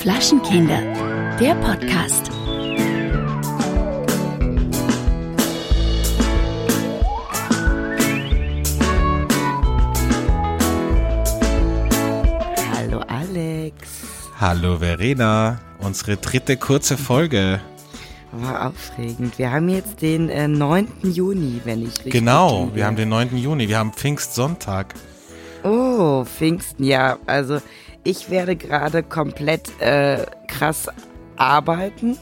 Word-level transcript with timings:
Flaschenkinder, 0.00 0.80
der 1.38 1.54
Podcast. 1.56 2.30
Hallo 12.72 13.00
Alex. 13.08 13.74
Hallo 14.38 14.78
Verena, 14.78 15.60
unsere 15.80 16.16
dritte 16.16 16.56
kurze 16.56 16.96
Folge. 16.96 17.60
War 18.32 18.68
aufregend. 18.68 19.38
Wir 19.38 19.50
haben 19.52 19.68
jetzt 19.68 20.02
den 20.02 20.28
äh, 20.28 20.48
9. 20.48 20.88
Juni, 21.02 21.60
wenn 21.64 21.82
ich 21.82 21.98
richtig 21.98 22.12
Genau, 22.12 22.70
wir 22.74 22.86
haben 22.86 22.96
den 22.96 23.08
9. 23.08 23.36
Juni, 23.36 23.68
wir 23.68 23.78
haben 23.78 23.92
Pfingstsonntag. 23.92 24.94
Oh, 25.62 26.24
Pfingsten, 26.24 26.84
ja. 26.84 27.18
Also 27.26 27.60
ich 28.04 28.30
werde 28.30 28.56
gerade 28.56 29.02
komplett 29.02 29.80
äh, 29.80 30.26
krass 30.48 30.88
arbeiten 31.36 32.16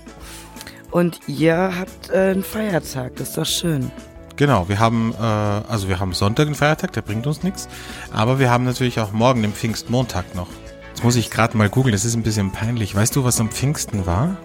und 0.90 1.20
ihr 1.26 1.72
habt 1.78 2.10
äh, 2.10 2.30
einen 2.30 2.42
Feiertag. 2.42 3.16
Das 3.16 3.30
ist 3.30 3.38
doch 3.38 3.46
schön. 3.46 3.90
Genau, 4.36 4.68
wir 4.68 4.78
haben, 4.78 5.12
äh, 5.18 5.22
also 5.22 5.88
wir 5.88 5.98
haben 5.98 6.12
Sonntag 6.12 6.46
einen 6.46 6.54
Feiertag, 6.54 6.92
der 6.92 7.02
bringt 7.02 7.26
uns 7.26 7.42
nichts. 7.42 7.68
Aber 8.12 8.38
wir 8.38 8.50
haben 8.50 8.64
natürlich 8.64 9.00
auch 9.00 9.12
morgen 9.12 9.42
den 9.42 9.52
Pfingstmontag 9.52 10.34
noch. 10.34 10.48
Jetzt 10.90 11.04
muss 11.04 11.16
ich 11.16 11.30
gerade 11.30 11.56
mal 11.56 11.68
googeln, 11.68 11.92
das 11.92 12.04
ist 12.04 12.14
ein 12.14 12.22
bisschen 12.22 12.50
peinlich. 12.52 12.94
Weißt 12.94 13.14
du, 13.16 13.24
was 13.24 13.40
am 13.40 13.50
Pfingsten 13.50 14.06
war? 14.06 14.36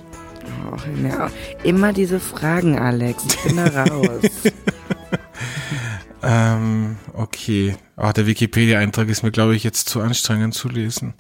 Och, 0.71 0.83
ja, 1.03 1.29
immer 1.63 1.93
diese 1.93 2.19
Fragen, 2.19 2.77
Alex. 2.77 3.23
Ich 3.25 3.41
bin 3.43 3.57
da 3.57 3.83
raus. 3.85 4.21
Ähm, 6.23 6.97
okay. 7.13 7.75
Ah, 7.97 8.13
der 8.13 8.25
Wikipedia-Eintrag 8.25 9.09
ist 9.09 9.23
mir, 9.23 9.31
glaube 9.31 9.55
ich, 9.55 9.63
jetzt 9.63 9.89
zu 9.89 10.01
anstrengend 10.01 10.53
zu 10.53 10.69
lesen. 10.69 11.13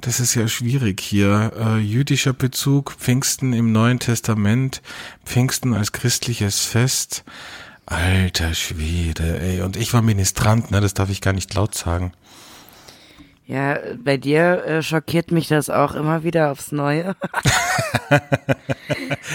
Das 0.00 0.20
ist 0.20 0.34
ja 0.34 0.48
schwierig 0.48 1.00
hier. 1.00 1.52
Äh, 1.56 1.78
jüdischer 1.78 2.32
Bezug, 2.32 2.96
Pfingsten 2.98 3.52
im 3.52 3.72
Neuen 3.72 4.00
Testament, 4.00 4.82
Pfingsten 5.24 5.72
als 5.72 5.92
christliches 5.92 6.60
Fest. 6.60 7.24
Alter 7.86 8.54
Schwede, 8.54 9.40
ey. 9.40 9.62
Und 9.62 9.76
ich 9.76 9.92
war 9.94 10.02
Ministrant, 10.02 10.70
ne? 10.70 10.80
Das 10.80 10.94
darf 10.94 11.10
ich 11.10 11.20
gar 11.20 11.32
nicht 11.32 11.54
laut 11.54 11.74
sagen. 11.74 12.12
Ja, 13.46 13.78
bei 14.02 14.16
dir 14.16 14.64
äh, 14.64 14.82
schockiert 14.82 15.30
mich 15.30 15.48
das 15.48 15.68
auch 15.68 15.94
immer 15.94 16.22
wieder 16.24 16.50
aufs 16.50 16.72
Neue. 16.72 17.14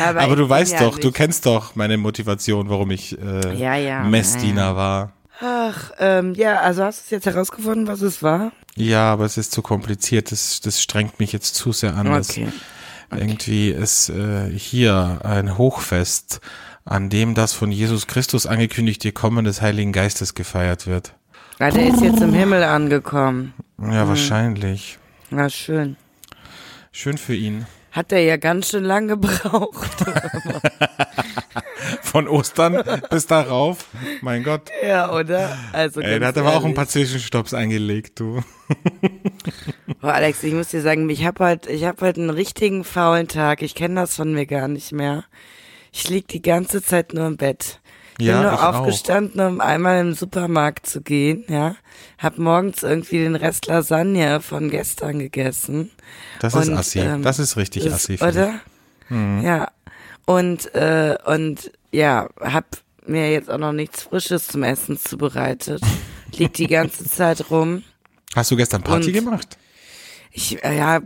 Aber, 0.04 0.28
ich 0.28 0.34
du 0.36 0.50
weißt 0.50 0.74
ja 0.74 0.80
doch, 0.82 0.98
du 0.98 1.08
nicht- 1.08 1.16
kennst 1.18 1.46
doch 1.46 1.76
meine 1.76 1.98
Motivation, 1.98 2.70
warum 2.70 2.92
ich 2.92 3.18
äh, 3.22 3.56
Ja, 3.56 3.76
ja. 3.76 4.04
Messdiener 4.04 4.76
war. 4.76 5.14
Ach, 5.42 5.92
ähm, 6.00 6.34
ja, 6.36 6.60
also 6.60 6.84
hast 6.84 7.00
du 7.00 7.04
es 7.06 7.10
jetzt 7.12 7.26
herausgefunden, 7.26 7.88
was 7.88 8.02
es 8.02 8.22
war? 8.22 8.52
Ja, 8.76 9.12
aber 9.12 9.26
es 9.26 9.38
ist 9.38 9.52
zu 9.52 9.62
kompliziert. 9.62 10.32
Das, 10.32 10.60
das 10.62 10.82
strengt 10.82 11.20
mich 11.20 11.32
jetzt 11.32 11.56
zu 11.56 11.72
sehr 11.72 11.96
an. 11.96 12.08
Das- 12.08 12.30
Okay. 12.32 12.50
Irgendwie 13.12 13.70
ist 13.72 14.10
äh, 14.10 14.52
hier 14.56 15.22
ein 15.24 15.58
Hochfest, 15.58 16.42
an 16.86 17.10
dem 17.10 17.34
das 17.34 17.54
von 17.54 17.72
Jesus 17.72 18.06
Christus 18.06 18.46
angekündigte 18.46 19.12
Kommen 19.12 19.46
des 19.46 19.64
Heiligen 19.64 19.94
Geistes 19.94 20.36
gefeiert 20.36 20.86
wird. 20.86 21.16
Ah, 21.58 21.72
der 21.72 21.88
ist 21.88 22.02
jetzt 22.02 22.22
im 22.22 22.34
Himmel 22.36 22.62
angekommen. 22.64 23.54
Ja, 23.82 24.08
wahrscheinlich. 24.08 24.98
Na 25.30 25.50
schön. 25.50 25.96
Schön 26.92 27.18
für 27.18 27.36
ihn. 27.36 27.66
Hat 27.92 28.12
er 28.12 28.20
ja 28.20 28.38
ganz 28.38 28.70
schön 28.70 28.84
lang 28.84 29.08
gebraucht. 29.08 30.06
Von 32.02 32.28
Ostern 32.28 32.84
bis 33.10 33.26
darauf. 33.26 33.86
Mein 34.22 34.44
Gott. 34.44 34.70
ja, 34.86 35.12
oder? 35.12 35.58
Also 35.72 36.02
Ey, 36.02 36.20
der 36.20 36.28
hat 36.28 36.38
aber 36.38 36.56
auch 36.56 36.66
ein 36.66 36.74
paar 36.74 36.88
Zwischenstopps 36.88 37.54
eingelegt, 37.54 38.20
du. 38.20 38.44
Boah, 40.02 40.14
Alex, 40.14 40.44
ich 40.44 40.54
muss 40.54 40.70
dir 40.70 40.82
sagen, 40.82 41.10
ich 41.10 41.26
habe 41.26 41.44
halt, 41.44 41.68
ich 41.68 41.86
habe 41.86 42.02
halt 42.02 42.18
einen 42.18 42.30
richtigen 42.30 42.84
faulen 42.84 43.28
Tag. 43.28 43.62
Ich 43.62 43.76
kenne 43.76 43.96
das 43.96 44.16
von 44.16 44.34
mir 44.34 44.46
gar 44.46 44.68
nicht 44.68 44.92
mehr. 44.92 45.24
Ich 45.92 46.10
lieg 46.10 46.28
die 46.28 46.42
ganze 46.42 46.84
Zeit 46.84 47.14
nur 47.14 47.26
im 47.26 47.38
Bett. 47.38 47.79
Ich 48.20 48.26
Ja, 48.26 48.34
bin 48.42 48.44
nur 48.44 48.54
ich 48.54 48.60
auch. 48.60 48.76
aufgestanden, 48.76 49.40
um 49.42 49.62
einmal 49.62 50.02
im 50.02 50.14
Supermarkt 50.14 50.86
zu 50.86 51.02
gehen, 51.02 51.46
ja. 51.48 51.76
Hab 52.18 52.38
morgens 52.38 52.84
irgendwie 52.84 53.20
den 53.20 53.36
Rest 53.36 53.68
Lasagne 53.68 54.42
von 54.42 54.70
gestern 54.70 55.20
gegessen. 55.20 55.90
Das 56.42 56.54
ist 56.54 56.68
Und, 56.68 56.78
assi. 56.78 57.00
ähm, 57.00 57.24
das 57.24 57.40
ist 57.40 57.56
richtig 57.58 57.86
Das- 57.86 57.94
assi. 57.94 58.16
Oder? 58.22 58.56
Mhm. 59.08 59.42
Ja. 59.42 59.72
Und, 60.26 60.74
äh, 60.76 61.16
und 61.26 61.72
ja, 61.92 62.28
hab 62.40 62.66
mir 63.08 63.32
jetzt 63.32 63.50
auch 63.50 63.58
noch 63.58 63.72
nichts 63.72 64.04
Frisches 64.04 64.48
zum 64.48 64.64
Essen 64.64 64.98
zubereitet. 65.00 65.82
Liegt 66.36 66.58
die 66.60 66.68
ganze 66.68 67.06
Zeit 67.10 67.50
rum. 67.50 67.84
Hast 68.36 68.52
du 68.52 68.56
gestern 68.56 68.84
Party 68.84 69.08
Und- 69.08 69.14
gemacht? 69.14 69.58
Ich, 70.32 70.64
äh, 70.64 70.78
ja, 70.78 71.00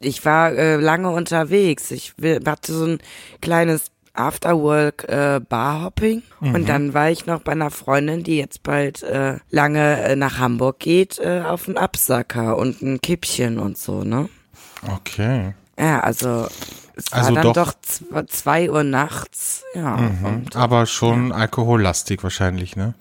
ich 0.00 0.24
war 0.24 0.52
äh, 0.52 0.76
lange 0.76 1.10
unterwegs. 1.10 1.90
Ich 1.92 2.14
hatte 2.46 2.72
so 2.72 2.86
ein 2.86 2.98
kleines 3.40 3.92
Afterwork 4.14 5.04
äh, 5.08 5.40
Barhopping 5.46 6.22
und 6.40 6.68
dann 6.68 6.94
war 6.94 7.10
ich 7.10 7.26
noch 7.26 7.40
bei 7.42 7.52
einer 7.52 7.70
Freundin, 7.70 8.22
die 8.24 8.36
jetzt 8.38 8.62
bald 8.62 9.02
äh, 9.02 9.38
lange 9.50 10.02
äh, 10.02 10.16
nach 10.16 10.38
Hamburg 10.38 10.78
geht, 10.80 11.18
äh, 11.18 11.42
auf 11.46 11.68
einen 11.68 11.76
Absacker 11.78 12.56
und 12.56 12.82
ein 12.82 13.00
Kippchen 13.00 13.58
und 13.58 13.78
so, 13.78 14.02
ne? 14.04 14.28
Okay. 14.94 15.54
Ja, 15.78 16.00
also 16.00 16.46
es 16.96 17.12
war 17.12 17.18
Also 17.18 17.34
dann 17.34 17.42
doch- 17.44 17.52
doch, 17.54 17.72
zw- 17.86 18.26
zwei 18.26 18.70
Uhr 18.70 18.82
nachts, 18.84 19.62
ja. 19.74 19.94
Und, 20.24 20.56
Aber 20.56 20.86
schon 20.86 21.30
alkohollastig 21.32 22.22
wahrscheinlich, 22.22 22.74
ne? 22.76 22.94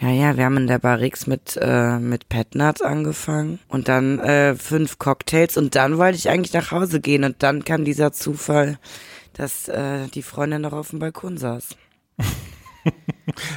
ja, 0.00 0.10
ja, 0.10 0.36
wir 0.36 0.44
haben 0.44 0.56
in 0.56 0.66
der 0.66 0.80
Barrix 0.80 1.26
mit 1.28 1.56
äh, 1.60 1.98
mit 1.98 2.28
Petnat 2.28 2.82
angefangen 2.82 3.60
und 3.68 3.86
dann 3.88 4.18
äh, 4.18 4.54
fünf 4.56 4.98
Cocktails 4.98 5.56
und 5.56 5.76
dann 5.76 5.98
wollte 5.98 6.16
ich 6.18 6.28
eigentlich 6.28 6.52
nach 6.52 6.72
Hause 6.72 7.00
gehen 7.00 7.22
und 7.24 7.42
dann 7.44 7.64
kam 7.64 7.84
dieser 7.84 8.12
Zufall, 8.12 8.78
dass 9.34 9.68
äh, 9.68 10.08
die 10.08 10.22
Freundin 10.22 10.62
noch 10.62 10.72
auf 10.72 10.90
dem 10.90 10.98
Balkon 10.98 11.36
saß. 11.36 11.68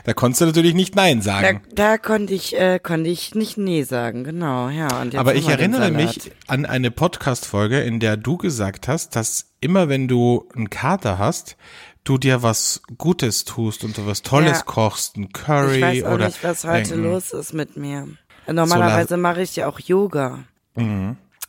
Da 0.05 0.13
konntest 0.13 0.39
du 0.39 0.45
natürlich 0.45 0.73
nicht 0.73 0.95
Nein 0.95 1.17
Da, 1.17 1.23
sagen. 1.23 1.61
da 1.75 1.97
konnte 1.97 2.33
ich 2.33 2.57
äh, 2.57 2.79
konnte 2.81 3.09
ich 3.09 3.35
nicht 3.35 3.57
nee 3.57 3.83
sagen, 3.83 4.23
genau, 4.23 4.69
ja. 4.69 4.87
Aber 5.17 5.35
ich 5.35 5.49
erinnere 5.49 5.91
mich 5.91 6.31
an 6.47 6.65
eine 6.65 6.91
Podcast-Folge, 6.91 7.81
in 7.81 7.99
der 7.99 8.15
du 8.15 8.37
gesagt 8.37 8.87
hast, 8.87 9.17
dass 9.17 9.51
immer 9.59 9.89
wenn 9.89 10.07
du 10.07 10.47
einen 10.55 10.69
Kater 10.69 11.17
hast, 11.19 11.57
du 12.05 12.17
dir 12.17 12.41
was 12.41 12.81
Gutes 12.97 13.43
tust 13.43 13.83
und 13.83 13.97
du 13.97 14.07
was 14.07 14.21
Tolles 14.21 14.59
Ja. 14.59 14.63
kochst, 14.63 15.17
ein 15.17 15.33
Curry 15.33 15.75
Ich 15.75 15.81
weiß 15.81 16.03
auch 16.05 16.11
oder 16.13 16.25
nicht, 16.27 16.43
was 16.45 16.63
heute 16.63 16.91
irgendein- 16.91 17.11
los 17.11 17.31
ist 17.33 17.53
mit 17.53 17.75
mir. 17.75 18.07
Normalerweise 18.49 19.17
mache 19.17 19.41
ich 19.41 19.57
ja 19.57 19.67
auch 19.67 19.79
Yoga. 19.81 20.45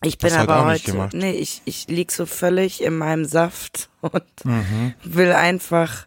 Ich 0.03 0.19
bin 0.19 0.33
aber 0.33 0.65
heute, 0.67 1.09
nee, 1.13 1.33
ich, 1.33 1.63
ich 1.65 1.89
lieg 1.89 2.13
so 2.13 2.25
völlig 2.25 2.83
in 2.83 2.97
meinem 2.97 3.25
Saft 3.25 3.89
und 4.01 4.23
Mhm. 4.45 4.95
will 5.03 5.33
einfach, 5.33 6.07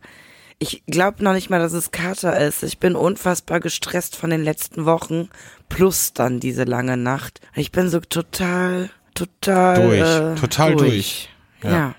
ich 0.59 0.83
glaube 0.87 1.23
noch 1.23 1.33
nicht 1.33 1.49
mal, 1.49 1.59
dass 1.59 1.73
es 1.73 1.91
Kater 1.91 2.39
ist. 2.39 2.63
Ich 2.63 2.77
bin 2.77 2.95
unfassbar 2.95 3.59
gestresst 3.59 4.15
von 4.15 4.29
den 4.29 4.43
letzten 4.43 4.85
Wochen, 4.85 5.29
plus 5.67 6.13
dann 6.13 6.39
diese 6.39 6.63
lange 6.63 6.95
Nacht. 6.97 7.41
Ich 7.55 7.71
bin 7.71 7.89
so 7.89 7.99
total, 7.99 8.89
total 9.13 9.81
Durch, 9.81 9.99
äh, 10.01 10.35
total 10.35 10.75
durch. 10.75 11.29
Ja. 11.61 11.69
Ja. 11.71 11.95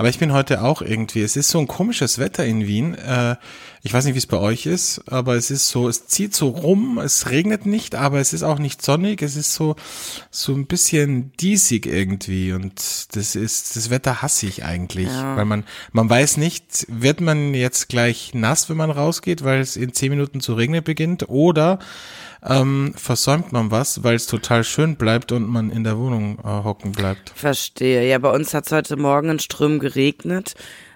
Aber 0.00 0.08
ich 0.08 0.18
bin 0.18 0.32
heute 0.32 0.62
auch 0.62 0.80
irgendwie, 0.80 1.20
es 1.20 1.36
ist 1.36 1.50
so 1.50 1.58
ein 1.58 1.68
komisches 1.68 2.18
Wetter 2.18 2.46
in 2.46 2.66
Wien. 2.66 2.94
Äh, 2.94 3.36
ich 3.82 3.92
weiß 3.92 4.06
nicht, 4.06 4.14
wie 4.14 4.18
es 4.18 4.26
bei 4.26 4.38
euch 4.38 4.64
ist, 4.64 5.02
aber 5.12 5.34
es 5.34 5.50
ist 5.50 5.68
so, 5.68 5.90
es 5.90 6.06
zieht 6.06 6.34
so 6.34 6.48
rum, 6.48 6.96
es 6.96 7.28
regnet 7.28 7.66
nicht, 7.66 7.94
aber 7.94 8.18
es 8.18 8.32
ist 8.32 8.42
auch 8.42 8.58
nicht 8.58 8.80
sonnig, 8.80 9.20
es 9.20 9.36
ist 9.36 9.52
so, 9.52 9.76
so 10.30 10.54
ein 10.54 10.64
bisschen 10.64 11.32
diesig 11.38 11.84
irgendwie 11.84 12.54
und 12.54 13.14
das 13.14 13.34
ist, 13.36 13.76
das 13.76 13.90
Wetter 13.90 14.22
hasse 14.22 14.46
ich 14.46 14.64
eigentlich, 14.64 15.08
Ja. 15.08 15.36
weil 15.36 15.44
man, 15.44 15.64
man 15.92 16.08
weiß 16.08 16.38
nicht, 16.38 16.86
wird 16.88 17.20
man 17.20 17.52
jetzt 17.52 17.90
gleich 17.90 18.30
nass, 18.32 18.70
wenn 18.70 18.78
man 18.78 18.90
rausgeht, 18.90 19.44
weil 19.44 19.60
es 19.60 19.76
in 19.76 19.92
zehn 19.92 20.08
Minuten 20.08 20.40
zu 20.40 20.54
regnen 20.54 20.82
beginnt 20.82 21.28
oder 21.28 21.78
ähm, 22.42 22.92
versäumt 22.96 23.52
man 23.52 23.70
was, 23.70 24.02
weil 24.02 24.14
es 24.16 24.26
total 24.26 24.64
schön 24.64 24.96
bleibt 24.96 25.32
und 25.32 25.46
man 25.48 25.70
in 25.70 25.84
der 25.84 25.98
Wohnung 25.98 26.38
äh, 26.38 26.42
hocken 26.44 26.92
bleibt. 26.92 27.32
Verstehe. 27.34 28.08
Ja, 28.08 28.18
bei 28.18 28.30
uns 28.30 28.54
hat 28.54 28.66
es 28.66 28.72
heute 28.72 28.96
Morgen 28.96 29.28
in 29.28 29.38
Ström 29.38 29.78
geregnet, 29.78 30.54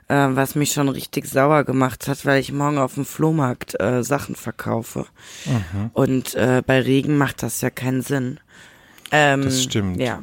äh, 0.08 0.14
was 0.14 0.54
mich 0.54 0.72
schon 0.72 0.88
richtig 0.88 1.26
sauer 1.26 1.64
gemacht 1.64 2.08
hat, 2.08 2.24
weil 2.24 2.40
ich 2.40 2.52
morgen 2.52 2.78
auf 2.78 2.94
dem 2.94 3.04
Flohmarkt 3.04 3.78
äh, 3.80 4.02
Sachen 4.02 4.36
verkaufe. 4.36 5.06
Mhm. 5.44 5.90
Und 5.92 6.34
äh, 6.34 6.62
bei 6.66 6.80
Regen 6.80 7.18
macht 7.18 7.42
das 7.42 7.60
ja 7.60 7.70
keinen 7.70 8.02
Sinn. 8.02 8.40
Ähm, 9.12 9.42
Das 9.42 9.62
stimmt. 9.62 10.00
Ja. 10.00 10.22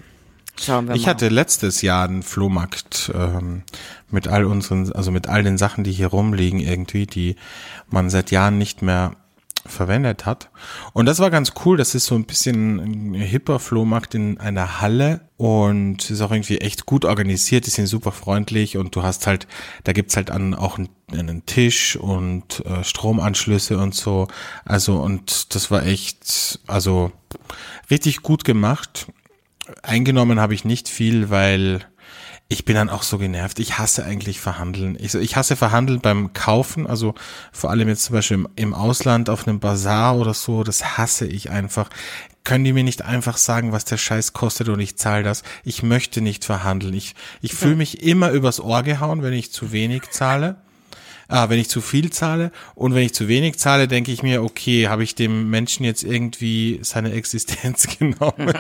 Schauen 0.59 0.88
wir 0.88 0.95
Ich 0.95 1.06
mal. 1.06 1.12
hatte 1.12 1.29
letztes 1.29 1.81
Jahr 1.81 2.07
einen 2.07 2.23
Flohmarkt 2.23 3.12
ähm, 3.15 3.63
mit 4.09 4.27
all 4.27 4.45
unseren, 4.45 4.91
also 4.91 5.09
mit 5.12 5.27
all 5.27 5.44
den 5.44 5.57
Sachen, 5.57 5.83
die 5.83 5.91
hier 5.91 6.07
rumliegen 6.07 6.59
irgendwie, 6.59 7.06
die 7.07 7.35
man 7.89 8.09
seit 8.09 8.31
Jahren 8.31 8.57
nicht 8.57 8.81
mehr 8.81 9.13
verwendet 9.66 10.25
hat. 10.25 10.50
Und 10.94 11.06
das 11.06 11.19
war 11.19 11.30
ganz 11.30 11.54
cool. 11.66 11.78
Das 11.78 11.96
ist 11.96 12.06
so 12.06 12.16
ein 12.16 12.25
bisschen 12.25 12.80
ein 12.80 13.13
hipper 13.13 13.60
Flohmarkt 13.60 14.16
in 14.16 14.40
einer 14.40 14.81
Halle 14.81 15.22
und 15.38 16.10
ist 16.10 16.22
auch 16.22 16.31
irgendwie 16.31 16.60
echt 16.60 16.86
gut 16.86 17.06
organisiert. 17.06 17.66
Die 17.66 17.69
sind 17.69 17.88
super 17.88 18.12
freundlich 18.12 18.78
und 18.78 18.96
du 18.96 19.04
hast 19.04 19.28
halt, 19.28 19.48
da 19.84 19.94
gibt's 19.94 20.16
halt 20.16 20.31
an, 20.31 20.54
auch 20.54 20.78
einen, 20.78 20.90
einen 21.12 21.46
Tisch 21.46 21.96
und 21.96 22.66
äh, 22.66 22.84
Stromanschlüsse 22.84 23.78
und 23.78 23.94
so. 23.94 24.28
Also 24.66 24.98
und 24.98 25.54
das 25.56 25.72
war 25.72 25.86
echt, 25.86 26.60
also 26.68 27.12
richtig 27.90 28.22
gut 28.22 28.44
gemacht. 28.44 29.07
Eingenommen 29.84 30.40
habe 30.40 30.54
ich 30.54 30.66
nicht 30.66 30.90
viel, 30.90 31.30
weil 31.30 31.86
ich 32.51 32.65
bin 32.65 32.75
dann 32.75 32.89
auch 32.89 33.03
so 33.03 33.18
genervt. 33.18 33.59
Ich 33.59 33.80
hasse 33.80 34.03
eigentlich 34.03 34.42
Verhandeln. 34.42 34.98
Ich, 35.00 35.15
ich 35.15 35.38
hasse 35.38 35.56
Verhandeln 35.56 36.01
beim 36.01 36.33
Kaufen, 36.33 36.86
also 36.86 37.15
vor 37.53 37.69
allem 37.69 37.88
jetzt 37.88 38.03
zum 38.03 38.13
Beispiel 38.13 38.36
im, 38.36 38.48
im 38.57 38.74
Ausland 38.74 39.30
auf 39.30 39.48
einem 39.48 39.62
Bazar 39.62 40.18
oder 40.18 40.33
so, 40.33 40.65
das 40.65 40.98
hasse 40.98 41.25
ich 41.25 41.50
einfach. 41.50 41.89
Können 42.44 42.65
die 42.65 42.74
mir 42.74 42.83
nicht 42.83 43.03
einfach 43.03 43.38
sagen, 43.38 43.71
was 43.71 43.86
der 43.86 43.95
Scheiß 43.95 44.33
kostet 44.33 44.68
und 44.68 44.81
ich 44.81 44.98
zahle 44.98 45.24
das? 45.24 45.44
Ich 45.63 45.81
möchte 45.81 46.19
nicht 46.19 46.44
verhandeln. 46.44 46.94
Ich, 46.94 47.15
ich 47.42 47.53
fühle 47.53 47.77
mich 47.77 48.03
immer 48.03 48.31
übers 48.31 48.59
Ohr 48.59 48.83
gehauen, 48.83 49.24
wenn 49.24 49.31
ich 49.31 49.54
zu 49.54 49.71
wenig 49.71 50.09
zahle 50.09 50.57
ah, 51.31 51.50
wenn 51.50 51.60
ich 51.60 51.69
zu 51.69 51.81
viel 51.81 52.12
zahle 52.12 52.51
und 52.75 52.94
wenn 52.94 53.04
ich 53.04 53.13
zu 53.13 53.28
wenig 53.28 53.57
zahle, 53.57 53.88
denke 53.88 54.12
ich 54.12 54.22
mir, 54.22 54.44
okay, 54.44 54.89
habe 54.89 55.04
ich 55.04 55.16
dem 55.16 55.50
Menschen 55.50 55.86
jetzt 55.86 56.04
irgendwie 56.04 56.80
seine 56.83 57.13
Existenz 57.13 57.88
genommen. 58.00 58.54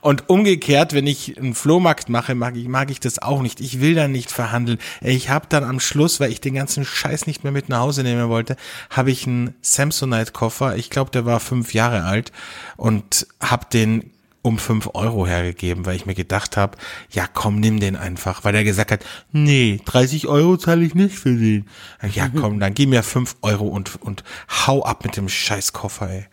und 0.00 0.28
umgekehrt, 0.28 0.94
wenn 0.94 1.06
ich 1.06 1.38
einen 1.38 1.54
Flohmarkt 1.54 2.08
mache, 2.08 2.34
mag 2.34 2.56
ich, 2.56 2.68
mag 2.68 2.90
ich 2.90 3.00
das 3.00 3.20
auch 3.20 3.42
nicht. 3.42 3.60
Ich 3.60 3.80
will 3.80 3.94
dann 3.94 4.12
nicht 4.12 4.32
verhandeln. 4.32 4.78
Ich 5.02 5.28
habe 5.28 5.46
dann 5.48 5.62
am 5.62 5.78
Schluss, 5.78 6.20
weil 6.20 6.32
ich 6.32 6.40
den 6.40 6.54
ganzen 6.54 6.84
Scheiß 6.84 7.26
nicht 7.26 7.44
mehr 7.44 7.52
mit 7.52 7.68
nach 7.68 7.80
Hause 7.80 8.02
nehmen 8.02 8.28
wollte, 8.30 8.56
habe 8.88 9.10
ich 9.10 9.26
einen 9.26 9.54
Samsonite-Koffer. 9.60 10.76
Ich 10.76 10.88
glaube, 10.88 11.10
der 11.10 11.26
war 11.26 11.38
fünf 11.38 11.74
Jahre 11.74 12.04
alt 12.04 12.32
und 12.76 13.26
habe 13.40 13.66
den 13.72 14.10
um 14.44 14.58
fünf 14.58 14.90
Euro 14.92 15.26
hergegeben, 15.26 15.86
weil 15.86 15.96
ich 15.96 16.04
mir 16.04 16.14
gedacht 16.14 16.58
habe, 16.58 16.76
ja 17.10 17.26
komm, 17.32 17.60
nimm 17.60 17.80
den 17.80 17.96
einfach, 17.96 18.44
weil 18.44 18.54
er 18.54 18.62
gesagt 18.62 18.92
hat, 18.92 19.04
nee, 19.32 19.80
30 19.86 20.28
Euro 20.28 20.58
zahle 20.58 20.84
ich 20.84 20.94
nicht 20.94 21.18
für 21.18 21.34
den. 21.34 21.66
Ja 22.12 22.28
komm, 22.40 22.60
dann 22.60 22.74
gib 22.74 22.90
mir 22.90 23.02
fünf 23.02 23.36
Euro 23.40 23.66
und, 23.66 24.00
und 24.02 24.22
hau 24.66 24.84
ab 24.84 25.02
mit 25.04 25.16
dem 25.16 25.30
Scheißkoffer, 25.30 26.10
ey. 26.10 26.26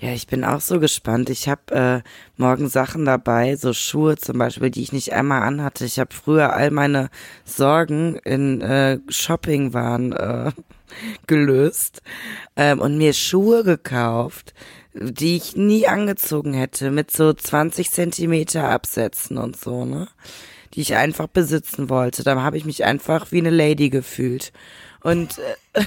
Ja, 0.00 0.10
ich 0.10 0.26
bin 0.26 0.42
auch 0.42 0.60
so 0.60 0.80
gespannt. 0.80 1.30
Ich 1.30 1.48
habe 1.48 2.02
äh, 2.04 2.08
morgen 2.36 2.68
Sachen 2.68 3.04
dabei, 3.04 3.54
so 3.54 3.72
Schuhe 3.72 4.16
zum 4.16 4.36
Beispiel, 4.36 4.70
die 4.70 4.82
ich 4.82 4.92
nicht 4.92 5.12
einmal 5.12 5.42
anhatte. 5.42 5.84
Ich 5.84 6.00
habe 6.00 6.12
früher 6.12 6.54
all 6.54 6.72
meine 6.72 7.08
Sorgen 7.44 8.16
in 8.24 8.60
äh, 8.62 8.98
Shoppingwaren 9.08 10.10
äh, 10.12 10.50
gelöst 11.28 12.02
ähm, 12.56 12.80
und 12.80 12.98
mir 12.98 13.12
Schuhe 13.12 13.62
gekauft, 13.62 14.54
die 14.94 15.36
ich 15.36 15.56
nie 15.56 15.86
angezogen 15.86 16.52
hätte, 16.54 16.90
mit 16.90 17.10
so 17.10 17.32
20 17.32 17.90
Zentimeter 17.90 18.68
Absätzen 18.68 19.38
und 19.38 19.56
so, 19.58 19.84
ne? 19.84 20.08
Die 20.74 20.80
ich 20.80 20.96
einfach 20.96 21.26
besitzen 21.26 21.90
wollte. 21.90 22.22
Da 22.22 22.40
habe 22.40 22.56
ich 22.56 22.64
mich 22.64 22.84
einfach 22.84 23.30
wie 23.30 23.38
eine 23.38 23.50
Lady 23.50 23.90
gefühlt. 23.90 24.52
Und, 25.02 25.38
äh, 25.74 25.84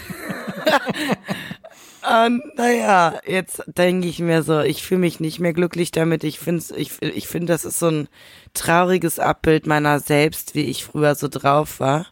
und 2.25 2.43
naja, 2.55 3.19
jetzt 3.25 3.63
denke 3.65 4.07
ich 4.07 4.19
mir 4.19 4.43
so, 4.43 4.61
ich 4.61 4.83
fühle 4.83 5.01
mich 5.01 5.19
nicht 5.19 5.39
mehr 5.39 5.53
glücklich 5.53 5.91
damit. 5.91 6.23
Ich 6.23 6.39
finde, 6.39 6.63
ich, 6.75 7.01
ich 7.01 7.27
finde, 7.27 7.53
das 7.53 7.65
ist 7.65 7.79
so 7.79 7.87
ein 7.87 8.07
trauriges 8.53 9.19
Abbild 9.19 9.65
meiner 9.65 9.99
selbst, 9.99 10.53
wie 10.53 10.65
ich 10.65 10.85
früher 10.85 11.15
so 11.15 11.27
drauf 11.29 11.79
war. 11.79 12.07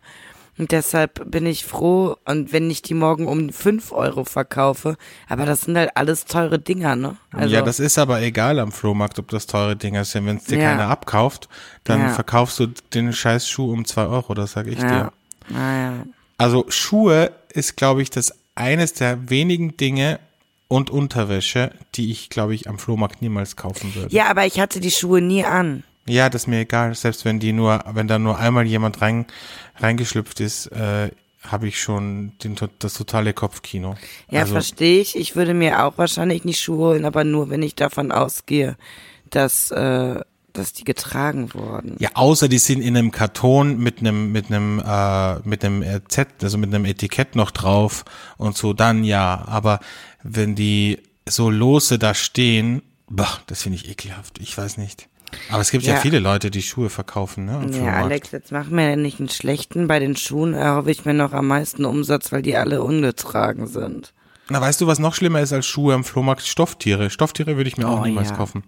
Und 0.57 0.71
deshalb 0.71 1.31
bin 1.31 1.45
ich 1.45 1.65
froh, 1.65 2.15
und 2.25 2.53
wenn 2.53 2.69
ich 2.69 2.81
die 2.83 2.93
morgen 2.93 3.27
um 3.27 3.51
fünf 3.51 3.91
Euro 3.91 4.23
verkaufe, 4.23 4.97
aber 5.27 5.45
das 5.45 5.61
sind 5.61 5.77
halt 5.77 5.91
alles 5.95 6.25
teure 6.25 6.59
Dinger, 6.59 6.95
ne? 6.95 7.17
Also, 7.31 7.55
ja, 7.55 7.61
das 7.63 7.79
ist 7.79 7.97
aber 7.97 8.21
egal 8.21 8.59
am 8.59 8.71
Flohmarkt, 8.71 9.17
ob 9.17 9.29
das 9.29 9.47
teure 9.47 9.75
Dinger 9.75 10.05
sind. 10.05 10.27
Wenn 10.27 10.37
es 10.37 10.43
dir 10.43 10.59
ja. 10.59 10.71
keiner 10.71 10.89
abkauft, 10.89 11.49
dann 11.83 12.01
ja. 12.01 12.09
verkaufst 12.09 12.59
du 12.59 12.67
den 12.93 13.13
scheiß 13.13 13.49
Schuh 13.49 13.71
um 13.71 13.85
zwei 13.85 14.05
Euro, 14.05 14.35
das 14.35 14.51
sag 14.51 14.67
ich 14.67 14.79
ja. 14.79 14.87
dir. 14.87 15.13
Naja. 15.49 15.93
Also 16.37 16.65
Schuhe 16.69 17.31
ist, 17.51 17.75
glaube 17.75 18.03
ich, 18.03 18.11
das 18.11 18.33
eines 18.55 18.93
der 18.93 19.29
wenigen 19.29 19.75
Dinge, 19.77 20.19
und 20.73 20.89
Unterwäsche, 20.89 21.69
die 21.93 22.09
ich, 22.09 22.29
glaube 22.31 22.55
ich, 22.55 22.67
am 22.67 22.79
Flohmarkt 22.79 23.21
niemals 23.21 23.55
kaufen 23.55 23.93
würde. 23.93 24.13
Ja, 24.13 24.25
aber 24.25 24.47
ich 24.47 24.59
hatte 24.59 24.79
die 24.79 24.89
Schuhe 24.89 25.21
nie 25.21 25.45
an. 25.45 25.83
Ja, 26.07 26.29
das 26.29 26.43
ist 26.43 26.47
mir 26.47 26.59
egal. 26.59 26.95
Selbst 26.95 27.25
wenn 27.25 27.39
die 27.39 27.53
nur, 27.53 27.83
wenn 27.93 28.07
da 28.07 28.19
nur 28.19 28.37
einmal 28.37 28.65
jemand 28.65 29.01
rein, 29.01 29.25
reingeschlüpft 29.77 30.39
ist, 30.39 30.67
äh, 30.67 31.11
habe 31.47 31.67
ich 31.67 31.81
schon 31.81 32.33
den, 32.43 32.55
das 32.79 32.93
totale 32.93 33.33
Kopfkino. 33.33 33.95
Ja, 34.29 34.41
also, 34.41 34.53
verstehe 34.53 35.01
ich. 35.01 35.15
Ich 35.15 35.35
würde 35.35 35.53
mir 35.53 35.85
auch 35.85 35.97
wahrscheinlich 35.97 36.45
nicht 36.45 36.59
Schuhe 36.59 36.89
holen, 36.89 37.05
aber 37.05 37.23
nur, 37.23 37.49
wenn 37.49 37.61
ich 37.61 37.75
davon 37.75 38.11
ausgehe, 38.11 38.77
dass, 39.29 39.71
äh, 39.71 40.19
dass 40.53 40.73
die 40.73 40.83
getragen 40.83 41.53
wurden. 41.53 41.95
Ja, 41.99 42.11
außer 42.13 42.47
die 42.47 42.59
sind 42.59 42.81
in 42.81 42.95
einem 42.95 43.11
Karton 43.11 43.77
mit 43.77 43.99
einem, 43.99 44.31
mit 44.31 44.47
einem, 44.47 44.79
äh, 44.79 45.39
mit 45.47 45.65
einem 45.65 45.83
Z, 46.07 46.27
also 46.43 46.57
mit 46.57 46.73
einem 46.73 46.85
Etikett 46.85 47.35
noch 47.35 47.51
drauf 47.51 48.05
und 48.37 48.55
so, 48.55 48.73
dann 48.73 49.03
ja. 49.03 49.43
Aber 49.47 49.79
wenn 50.21 50.55
die 50.55 50.99
so 51.27 51.49
lose 51.49 51.97
da 51.97 52.13
stehen, 52.13 52.83
boah, 53.09 53.39
das 53.47 53.63
finde 53.63 53.77
ich 53.77 53.89
ekelhaft. 53.89 54.39
Ich 54.39 54.57
weiß 54.57 54.77
nicht. 54.77 55.09
Aber 55.49 55.61
es 55.61 55.71
gibt 55.71 55.83
ja, 55.83 55.95
ja 55.95 55.99
viele 55.99 56.19
Leute, 56.19 56.51
die 56.51 56.61
Schuhe 56.61 56.89
verkaufen, 56.89 57.45
ne? 57.45 57.65
Ja, 57.71 58.03
Alex, 58.03 58.31
jetzt 58.31 58.51
machen 58.51 58.75
wir 58.75 58.89
ja 58.89 58.95
nicht 58.95 59.19
einen 59.19 59.29
schlechten. 59.29 59.87
Bei 59.87 59.99
den 59.99 60.15
Schuhen 60.15 60.53
erhoffe 60.53 60.91
ich 60.91 61.05
mir 61.05 61.13
noch 61.13 61.33
am 61.33 61.47
meisten 61.47 61.85
Umsatz, 61.85 62.31
weil 62.31 62.41
die 62.41 62.55
alle 62.55 62.81
ungetragen 62.81 63.67
sind. 63.67 64.13
Na, 64.49 64.59
weißt 64.59 64.81
du, 64.81 64.87
was 64.87 64.99
noch 64.99 65.15
schlimmer 65.15 65.41
ist 65.41 65.53
als 65.53 65.65
Schuhe 65.65 65.93
am 65.93 66.03
Flohmarkt? 66.03 66.45
Stofftiere. 66.45 67.09
Stofftiere 67.09 67.55
würde 67.55 67.69
ich 67.69 67.77
mir 67.77 67.87
oh, 67.87 67.91
auch 67.91 68.05
niemals 68.05 68.29
ja. 68.29 68.35
kaufen. 68.35 68.63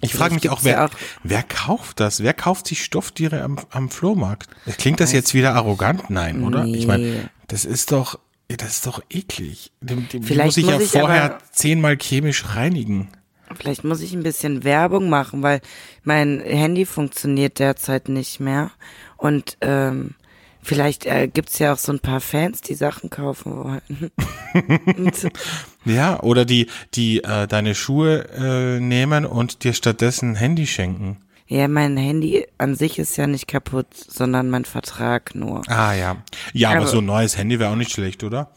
Ich 0.00 0.14
frage 0.14 0.34
mich 0.34 0.48
auch 0.50 0.62
wer, 0.62 0.84
auch, 0.84 0.90
wer 1.22 1.42
kauft 1.42 2.00
das? 2.00 2.22
Wer 2.22 2.34
kauft 2.34 2.68
sich 2.68 2.84
Stofftiere 2.84 3.42
am, 3.42 3.58
am 3.70 3.88
Flohmarkt? 3.90 4.48
Klingt 4.78 5.00
das 5.00 5.12
jetzt 5.12 5.34
wieder 5.34 5.54
arrogant? 5.54 6.10
Nein, 6.10 6.44
oder? 6.44 6.64
Nee. 6.64 6.76
Ich 6.76 6.86
meine, 6.86 7.30
das 7.48 7.64
ist 7.64 7.92
doch, 7.92 8.18
das 8.48 8.68
ist 8.68 8.86
doch 8.86 9.02
eklig. 9.10 9.72
Die, 9.80 9.96
die 9.96 10.34
muss 10.36 10.56
ich 10.56 10.66
ja 10.66 10.78
vorher 10.78 11.38
zehnmal 11.50 11.96
chemisch 11.96 12.54
reinigen. 12.54 13.08
Vielleicht 13.54 13.84
muss 13.84 14.00
ich 14.00 14.12
ein 14.12 14.22
bisschen 14.22 14.64
Werbung 14.64 15.08
machen, 15.08 15.42
weil 15.42 15.60
mein 16.02 16.40
Handy 16.40 16.84
funktioniert 16.84 17.58
derzeit 17.58 18.08
nicht 18.08 18.40
mehr. 18.40 18.70
Und 19.16 19.56
ähm, 19.60 20.14
vielleicht 20.62 21.06
äh, 21.06 21.28
gibt's 21.28 21.58
ja 21.58 21.72
auch 21.72 21.78
so 21.78 21.92
ein 21.92 22.00
paar 22.00 22.20
Fans, 22.20 22.60
die 22.60 22.74
Sachen 22.74 23.10
kaufen 23.10 23.56
wollen. 23.56 24.10
ja, 25.84 26.20
oder 26.22 26.44
die, 26.44 26.66
die 26.94 27.22
äh, 27.22 27.46
deine 27.46 27.74
Schuhe 27.74 28.28
äh, 28.36 28.80
nehmen 28.80 29.24
und 29.24 29.64
dir 29.64 29.72
stattdessen 29.72 30.32
ein 30.32 30.36
Handy 30.36 30.66
schenken. 30.66 31.18
Ja, 31.48 31.68
mein 31.68 31.96
Handy 31.96 32.44
an 32.58 32.74
sich 32.74 32.98
ist 32.98 33.16
ja 33.16 33.28
nicht 33.28 33.46
kaputt, 33.46 33.86
sondern 33.94 34.50
mein 34.50 34.64
Vertrag 34.64 35.36
nur. 35.36 35.62
Ah 35.68 35.94
ja. 35.94 36.16
Ja, 36.52 36.70
aber, 36.70 36.78
aber 36.78 36.86
so 36.88 36.98
ein 36.98 37.06
neues 37.06 37.36
Handy 37.36 37.60
wäre 37.60 37.70
auch 37.70 37.76
nicht 37.76 37.92
schlecht, 37.92 38.24
oder? 38.24 38.50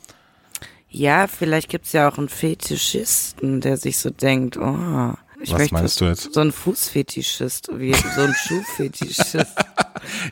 Ja, 0.90 1.28
vielleicht 1.28 1.70
gibt's 1.70 1.94
ja 1.94 2.10
auch 2.10 2.18
einen 2.18 2.30
Fetischisten, 2.30 3.62
der 3.62 3.78
sich 3.78 3.98
so 3.98 4.10
denkt, 4.10 4.58
oh, 4.58 5.14
ich 5.42 5.54
Was 5.54 5.72
meinst 5.72 6.02
du 6.02 6.06
jetzt? 6.06 6.34
So 6.34 6.42
ein 6.42 6.52
Fußfetischist, 6.52 7.70
wie 7.74 7.94
so 7.94 8.22
ein 8.22 8.34
Schuhfetischist. 8.48 9.36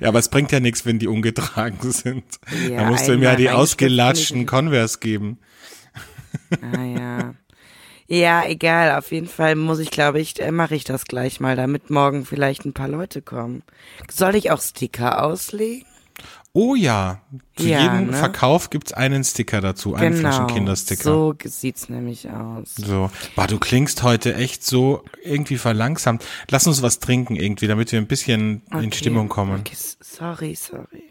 ja, 0.02 0.08
aber 0.10 0.20
es 0.20 0.30
bringt 0.30 0.52
ja 0.52 0.60
nichts, 0.60 0.86
wenn 0.86 1.00
die 1.00 1.08
ungetragen 1.08 1.92
sind. 1.92 2.26
Ja, 2.70 2.82
da 2.82 2.90
musst 2.90 3.08
du 3.08 3.14
ihm 3.14 3.24
ja 3.24 3.36
die 3.36 3.50
ausgelatschten 3.50 4.46
Converse 4.46 5.00
geben. 5.00 5.40
ah 6.62 6.84
ja. 6.84 7.36
Ja, 8.10 8.46
egal. 8.46 8.98
Auf 8.98 9.12
jeden 9.12 9.28
Fall 9.28 9.56
muss 9.56 9.80
ich, 9.80 9.92
glaube 9.92 10.20
ich, 10.20 10.40
äh, 10.42 10.52
mache 10.52 10.76
ich 10.76 10.86
das 10.86 11.06
gleich 11.06 11.40
mal, 11.40 11.56
damit 11.56 11.90
morgen 11.90 12.26
vielleicht 12.26 12.66
ein 12.66 12.74
paar 12.74 12.88
Leute 12.88 13.22
kommen. 13.22 13.64
Soll 14.10 14.36
ich 14.36 14.50
auch 14.52 14.62
Sticker 14.62 15.24
auslegen? 15.24 15.86
Oh 16.60 16.74
ja, 16.74 17.22
zu 17.56 17.68
ja, 17.68 17.84
jedem 17.84 18.08
ne? 18.08 18.14
Verkauf 18.14 18.72
gibt's 18.72 18.92
einen 18.92 19.24
Sticker 19.24 19.62
dazu, 19.62 19.94
einen 19.94 20.16
genau, 20.16 20.32
Flaschenkindersticker. 20.32 21.04
So 21.04 21.36
sieht's 21.46 21.88
nämlich 21.88 22.32
aus. 22.32 22.74
So, 22.74 23.12
boah, 23.36 23.46
du 23.46 23.60
klingst 23.60 24.02
heute 24.02 24.34
echt 24.34 24.66
so 24.66 25.04
irgendwie 25.24 25.60
verlangsamt. 25.60 26.26
Lass 26.50 26.66
uns 26.66 26.82
was 26.82 26.98
trinken 26.98 27.36
irgendwie, 27.36 27.68
damit 27.68 27.92
wir 27.92 28.00
ein 28.00 28.08
bisschen 28.08 28.64
okay. 28.72 28.86
in 28.86 28.92
Stimmung 28.92 29.30
kommen. 29.30 29.60
Okay, 29.60 29.78
sorry, 30.00 30.56
sorry. 30.56 31.04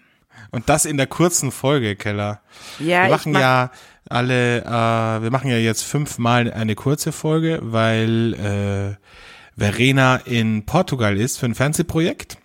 Und 0.51 0.69
das 0.69 0.85
in 0.85 0.97
der 0.97 1.07
kurzen 1.07 1.53
Folge, 1.53 1.95
Keller. 1.95 2.41
Ja, 2.81 3.05
wir 3.05 3.11
machen 3.11 3.33
ja 3.35 3.71
alle, 4.09 4.63
äh, 4.63 5.23
wir 5.23 5.31
machen 5.31 5.49
ja 5.49 5.59
jetzt 5.59 5.85
fünfmal 5.85 6.53
eine 6.53 6.75
kurze 6.75 7.13
Folge, 7.13 7.61
weil 7.63 8.35
äh, 8.35 9.61
Verena 9.61 10.17
in 10.17 10.67
Portugal 10.67 11.17
ist 11.17 11.39
für 11.39 11.47
ein 11.47 11.55
Fernsehprojekt. 11.55 12.37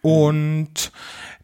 Und 0.00 0.92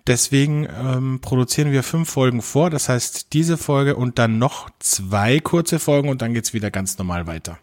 Deswegen 0.06 0.66
ähm, 0.66 1.20
produzieren 1.20 1.70
wir 1.70 1.82
fünf 1.82 2.10
Folgen 2.10 2.42
vor. 2.42 2.70
Das 2.70 2.88
heißt, 2.88 3.32
diese 3.32 3.56
Folge 3.56 3.94
und 3.94 4.18
dann 4.18 4.38
noch 4.38 4.68
zwei 4.80 5.38
kurze 5.38 5.78
Folgen 5.78 6.08
und 6.08 6.22
dann 6.22 6.34
geht's 6.34 6.52
wieder 6.52 6.70
ganz 6.70 6.98
normal 6.98 7.26
weiter. 7.26 7.58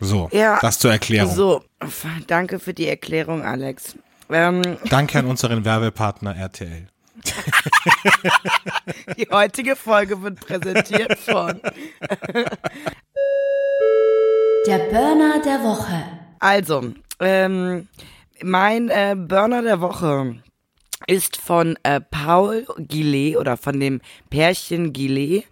So, 0.00 0.28
ja, 0.32 0.58
das 0.60 0.80
zur 0.80 0.90
Erklärung. 0.90 1.32
So, 1.32 1.62
danke 2.26 2.58
für 2.58 2.74
die 2.74 2.88
Erklärung, 2.88 3.42
Alex. 3.42 3.96
Ähm. 4.30 4.62
Danke 4.88 5.20
an 5.20 5.26
unseren 5.26 5.64
Werbepartner 5.64 6.34
RTL. 6.34 6.88
Die 9.16 9.28
heutige 9.30 9.76
Folge 9.76 10.20
wird 10.22 10.40
präsentiert 10.40 11.16
von 11.18 11.60
Der 14.66 14.78
Burner 14.90 15.40
der 15.44 15.62
Woche. 15.62 16.02
Also, 16.40 16.94
ähm, 17.20 17.86
mein 18.42 18.88
äh, 18.88 19.14
Burner 19.16 19.62
der 19.62 19.80
Woche 19.80 20.42
ist 21.06 21.36
von 21.36 21.76
äh, 21.82 22.00
Paul 22.00 22.66
Gillet 22.78 23.36
oder 23.36 23.56
von 23.56 23.78
dem 23.80 24.00
Pärchen 24.30 24.92
Gillet 24.92 25.44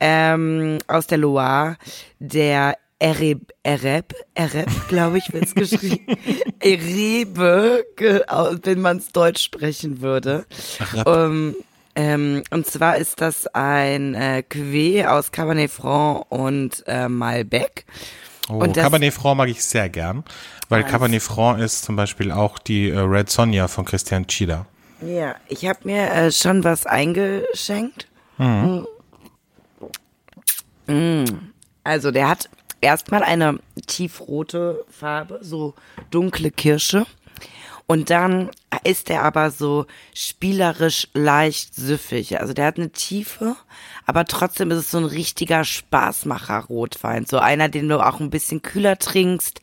ähm, 0.00 0.78
aus 0.88 1.06
der 1.06 1.18
Loire, 1.18 1.76
der 2.18 2.76
Ereb, 3.00 3.52
Ereb, 3.62 4.12
Ereb, 4.34 4.68
glaube 4.88 5.18
ich, 5.18 5.32
wird 5.32 5.44
es 5.44 5.54
geschrieben. 5.54 6.04
Erebe, 6.60 7.84
wenn 7.96 8.80
man 8.80 8.96
es 8.96 9.12
deutsch 9.12 9.44
sprechen 9.44 10.00
würde. 10.00 10.46
Ähm, 11.06 11.54
ähm, 11.94 12.42
und 12.50 12.66
zwar 12.66 12.96
ist 12.96 13.20
das 13.20 13.46
ein 13.54 14.14
äh, 14.14 14.42
Cuvée 14.48 15.06
aus 15.06 15.30
Cabernet 15.32 15.70
Franc 15.70 16.26
und 16.28 16.82
äh, 16.86 17.08
Malbec. 17.08 17.84
Oh, 18.48 18.54
Und 18.54 18.76
das- 18.76 18.84
Cabernet 18.84 19.14
Franc 19.14 19.36
mag 19.36 19.48
ich 19.48 19.62
sehr 19.64 19.88
gern, 19.88 20.24
weil. 20.68 20.82
Cabernet 20.84 21.22
Franc 21.22 21.60
ist 21.60 21.84
zum 21.84 21.96
Beispiel 21.96 22.32
auch 22.32 22.58
die 22.58 22.88
äh, 22.90 22.98
Red 22.98 23.30
Sonja 23.30 23.68
von 23.68 23.84
Christian 23.84 24.26
Chida. 24.26 24.66
Ja, 25.00 25.36
ich 25.48 25.66
habe 25.66 25.80
mir 25.84 26.10
äh, 26.10 26.32
schon 26.32 26.64
was 26.64 26.86
eingeschenkt. 26.86 28.08
Mm. 28.38 28.80
Mm. 30.86 31.24
Also 31.84 32.10
der 32.10 32.28
hat 32.28 32.50
erstmal 32.80 33.22
eine 33.22 33.58
tiefrote 33.86 34.84
Farbe, 34.88 35.38
so 35.42 35.74
dunkle 36.10 36.50
Kirsche. 36.50 37.06
Und 37.90 38.10
dann 38.10 38.50
ist 38.84 39.08
er 39.08 39.22
aber 39.22 39.50
so 39.50 39.86
spielerisch 40.14 41.08
leicht 41.14 41.74
süffig. 41.74 42.38
Also 42.38 42.52
der 42.52 42.66
hat 42.66 42.76
eine 42.76 42.90
Tiefe, 42.90 43.56
aber 44.04 44.26
trotzdem 44.26 44.70
ist 44.70 44.78
es 44.78 44.90
so 44.90 44.98
ein 44.98 45.06
richtiger 45.06 45.64
Spaßmacher 45.64 46.66
Rotwein. 46.68 47.24
So 47.24 47.38
einer, 47.38 47.70
den 47.70 47.88
du 47.88 48.04
auch 48.04 48.20
ein 48.20 48.28
bisschen 48.28 48.60
kühler 48.60 48.98
trinkst. 48.98 49.62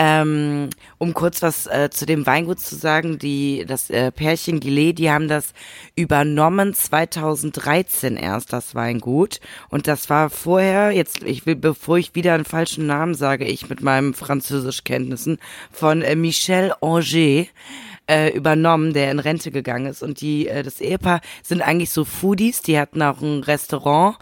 Ähm, 0.00 0.70
um 0.98 1.12
kurz 1.12 1.42
was 1.42 1.66
äh, 1.66 1.90
zu 1.90 2.06
dem 2.06 2.24
Weingut 2.24 2.60
zu 2.60 2.76
sagen, 2.76 3.18
die 3.18 3.64
das 3.66 3.90
äh, 3.90 4.12
Pärchen 4.12 4.60
Gillet, 4.60 4.92
die 4.92 5.10
haben 5.10 5.26
das 5.26 5.54
übernommen 5.96 6.72
2013 6.72 8.16
erst 8.16 8.52
das 8.52 8.76
Weingut. 8.76 9.40
Und 9.70 9.88
das 9.88 10.08
war 10.08 10.30
vorher 10.30 10.92
jetzt 10.92 11.24
ich 11.24 11.46
will 11.46 11.56
bevor 11.56 11.98
ich 11.98 12.14
wieder 12.14 12.34
einen 12.34 12.44
falschen 12.44 12.86
Namen 12.86 13.14
sage, 13.14 13.44
ich 13.44 13.68
mit 13.68 13.82
meinen 13.82 14.14
Französischkenntnissen 14.14 15.38
von 15.72 16.02
äh, 16.02 16.14
Michel 16.14 16.72
Anger 16.80 17.46
äh, 18.08 18.30
übernommen, 18.30 18.92
der 18.92 19.10
in 19.10 19.18
Rente 19.18 19.50
gegangen 19.50 19.86
ist. 19.86 20.04
Und 20.04 20.20
die 20.20 20.46
äh, 20.46 20.62
das 20.62 20.80
Ehepaar 20.80 21.22
sind 21.42 21.60
eigentlich 21.60 21.90
so 21.90 22.04
Foodies, 22.04 22.62
die 22.62 22.78
hatten 22.78 23.02
auch 23.02 23.20
ein 23.20 23.42
Restaurant 23.42 24.16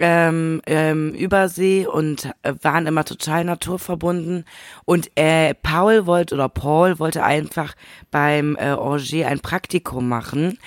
ähm, 0.00 0.60
ähm, 0.66 1.12
Übersee 1.12 1.86
und 1.86 2.30
äh, 2.42 2.54
waren 2.62 2.86
immer 2.86 3.04
total 3.04 3.44
naturverbunden. 3.44 4.44
Und 4.84 5.10
äh, 5.14 5.54
Paul 5.54 6.06
wollte 6.06 6.34
oder 6.34 6.48
Paul 6.48 6.98
wollte 6.98 7.22
einfach 7.22 7.74
beim 8.10 8.56
äh, 8.56 8.70
Angers 8.70 9.12
ein 9.12 9.40
Praktikum 9.40 10.08
machen, 10.08 10.58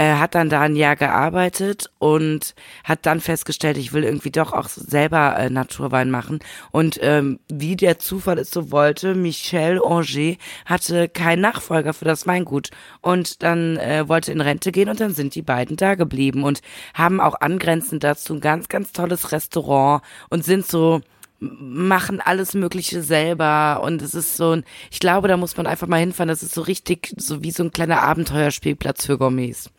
äh, 0.00 0.14
hat 0.14 0.34
dann 0.34 0.48
da 0.48 0.62
ein 0.62 0.76
Jahr 0.76 0.96
gearbeitet 0.96 1.90
und 1.98 2.54
hat 2.84 3.04
dann 3.04 3.20
festgestellt, 3.20 3.76
ich 3.76 3.92
will 3.92 4.02
irgendwie 4.02 4.30
doch 4.30 4.54
auch 4.54 4.66
selber 4.68 5.36
äh, 5.36 5.50
Naturwein 5.50 6.10
machen. 6.10 6.38
Und 6.70 6.98
ähm, 7.02 7.38
wie 7.52 7.76
der 7.76 7.98
Zufall 7.98 8.38
es 8.38 8.50
so 8.50 8.70
wollte, 8.70 9.14
Michel 9.14 9.78
Angers 9.78 10.38
hatte 10.64 11.10
keinen 11.10 11.42
Nachfolger 11.42 11.92
für 11.92 12.06
das 12.06 12.26
Weingut 12.26 12.70
und 13.02 13.42
dann 13.42 13.76
äh, 13.76 14.08
wollte 14.08 14.32
in 14.32 14.40
Rente 14.40 14.72
gehen 14.72 14.88
und 14.88 15.00
dann 15.00 15.12
sind 15.12 15.34
die 15.34 15.42
beiden 15.42 15.76
da 15.76 15.96
geblieben 15.96 16.44
und 16.44 16.62
haben 16.94 17.20
auch 17.20 17.38
angrenzend 17.38 18.02
dazu 18.02 18.32
ein 18.32 18.40
ganz, 18.40 18.68
ganz 18.68 18.92
tolles 18.92 19.32
Restaurant 19.32 20.02
und 20.30 20.46
sind 20.46 20.66
so 20.66 21.02
machen 21.40 22.22
alles 22.22 22.54
Mögliche 22.54 23.02
selber 23.02 23.82
und 23.82 24.00
es 24.00 24.14
ist 24.14 24.36
so 24.36 24.52
ein, 24.52 24.64
ich 24.90 25.00
glaube, 25.00 25.28
da 25.28 25.36
muss 25.36 25.56
man 25.58 25.66
einfach 25.66 25.86
mal 25.86 26.00
hinfahren, 26.00 26.28
das 26.28 26.42
ist 26.42 26.54
so 26.54 26.62
richtig, 26.62 27.14
so 27.18 27.42
wie 27.42 27.50
so 27.50 27.64
ein 27.64 27.70
kleiner 27.70 28.02
Abenteuerspielplatz 28.02 29.04
für 29.04 29.18
Gourmets. 29.18 29.70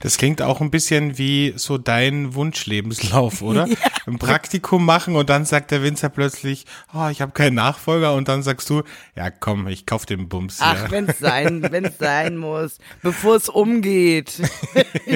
Das 0.00 0.18
klingt 0.18 0.42
auch 0.42 0.60
ein 0.60 0.70
bisschen 0.70 1.18
wie 1.18 1.52
so 1.56 1.78
dein 1.78 2.34
Wunschlebenslauf, 2.34 3.42
oder? 3.42 3.68
Ein 4.06 4.18
Praktikum 4.18 4.84
machen 4.84 5.16
und 5.16 5.30
dann 5.30 5.44
sagt 5.44 5.70
der 5.70 5.82
Winzer 5.82 6.08
plötzlich, 6.08 6.66
oh, 6.94 7.08
ich 7.08 7.20
habe 7.20 7.32
keinen 7.32 7.54
Nachfolger 7.54 8.14
und 8.14 8.28
dann 8.28 8.42
sagst 8.42 8.70
du, 8.70 8.82
ja 9.14 9.30
komm, 9.30 9.68
ich 9.68 9.86
kauf 9.86 10.06
den 10.06 10.28
Bums. 10.28 10.58
Ach, 10.60 10.90
wenn's 10.90 11.18
sein, 11.18 11.66
wenn's 11.70 11.98
sein 11.98 12.36
muss, 12.36 12.78
bevor 13.02 13.36
es 13.36 13.48
umgeht. 13.48 14.40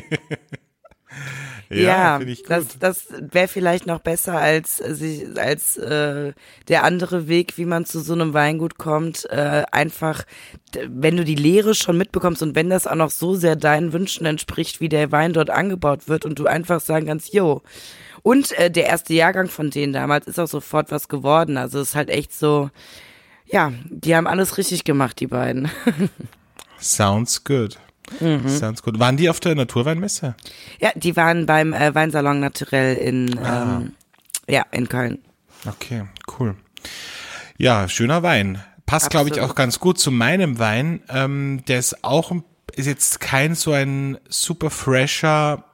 Ja, 1.82 2.18
gut. 2.18 2.48
das, 2.48 2.78
das 2.78 3.06
wäre 3.20 3.48
vielleicht 3.48 3.86
noch 3.86 4.00
besser 4.00 4.38
als 4.38 4.80
äh, 4.80 5.26
als 5.36 5.76
äh, 5.76 6.32
der 6.68 6.84
andere 6.84 7.28
Weg, 7.28 7.58
wie 7.58 7.64
man 7.64 7.84
zu 7.84 8.00
so 8.00 8.12
einem 8.12 8.34
Weingut 8.34 8.78
kommt. 8.78 9.28
Äh, 9.30 9.64
einfach, 9.70 10.24
wenn 10.88 11.16
du 11.16 11.24
die 11.24 11.34
Lehre 11.34 11.74
schon 11.74 11.98
mitbekommst 11.98 12.42
und 12.42 12.54
wenn 12.54 12.70
das 12.70 12.86
auch 12.86 12.94
noch 12.94 13.10
so 13.10 13.34
sehr 13.34 13.56
deinen 13.56 13.92
Wünschen 13.92 14.26
entspricht, 14.26 14.80
wie 14.80 14.88
der 14.88 15.12
Wein 15.12 15.32
dort 15.32 15.50
angebaut 15.50 16.08
wird 16.08 16.24
und 16.24 16.38
du 16.38 16.46
einfach 16.46 16.80
sagen 16.80 17.06
kannst, 17.06 17.32
yo. 17.32 17.62
Und 18.22 18.52
äh, 18.52 18.70
der 18.70 18.86
erste 18.86 19.12
Jahrgang 19.12 19.48
von 19.48 19.70
denen 19.70 19.92
damals 19.92 20.26
ist 20.26 20.38
auch 20.38 20.48
sofort 20.48 20.90
was 20.90 21.08
geworden. 21.08 21.58
Also 21.58 21.80
es 21.80 21.90
ist 21.90 21.94
halt 21.94 22.08
echt 22.08 22.32
so, 22.32 22.70
ja, 23.46 23.72
die 23.90 24.16
haben 24.16 24.26
alles 24.26 24.56
richtig 24.56 24.84
gemacht, 24.84 25.20
die 25.20 25.26
beiden. 25.26 25.70
Sounds 26.80 27.44
good. 27.44 27.78
Mhm. 28.20 28.48
Sounds 28.48 28.82
good. 28.82 28.98
Waren 28.98 29.16
die 29.16 29.28
auf 29.30 29.40
der 29.40 29.54
Naturweinmesse? 29.54 30.34
ja, 30.80 30.90
die 30.94 31.16
waren 31.16 31.46
beim 31.46 31.72
äh, 31.72 31.94
Weinsalon 31.94 32.40
Naturell 32.40 32.96
in, 32.96 33.38
ähm, 33.44 33.92
ja, 34.48 34.64
in 34.70 34.88
Köln. 34.88 35.18
Okay, 35.66 36.04
cool. 36.38 36.56
Ja, 37.56 37.88
schöner 37.88 38.22
Wein. 38.22 38.62
Passt, 38.86 39.10
glaube 39.10 39.30
ich, 39.30 39.40
auch 39.40 39.54
ganz 39.54 39.80
gut 39.80 39.98
zu 39.98 40.10
meinem 40.10 40.58
Wein. 40.58 41.02
Ähm, 41.08 41.62
der 41.66 41.78
ist 41.78 42.04
auch, 42.04 42.32
ist 42.74 42.86
jetzt 42.86 43.20
kein 43.20 43.54
so 43.54 43.72
ein 43.72 44.18
super 44.28 44.68
fresher, 44.68 45.64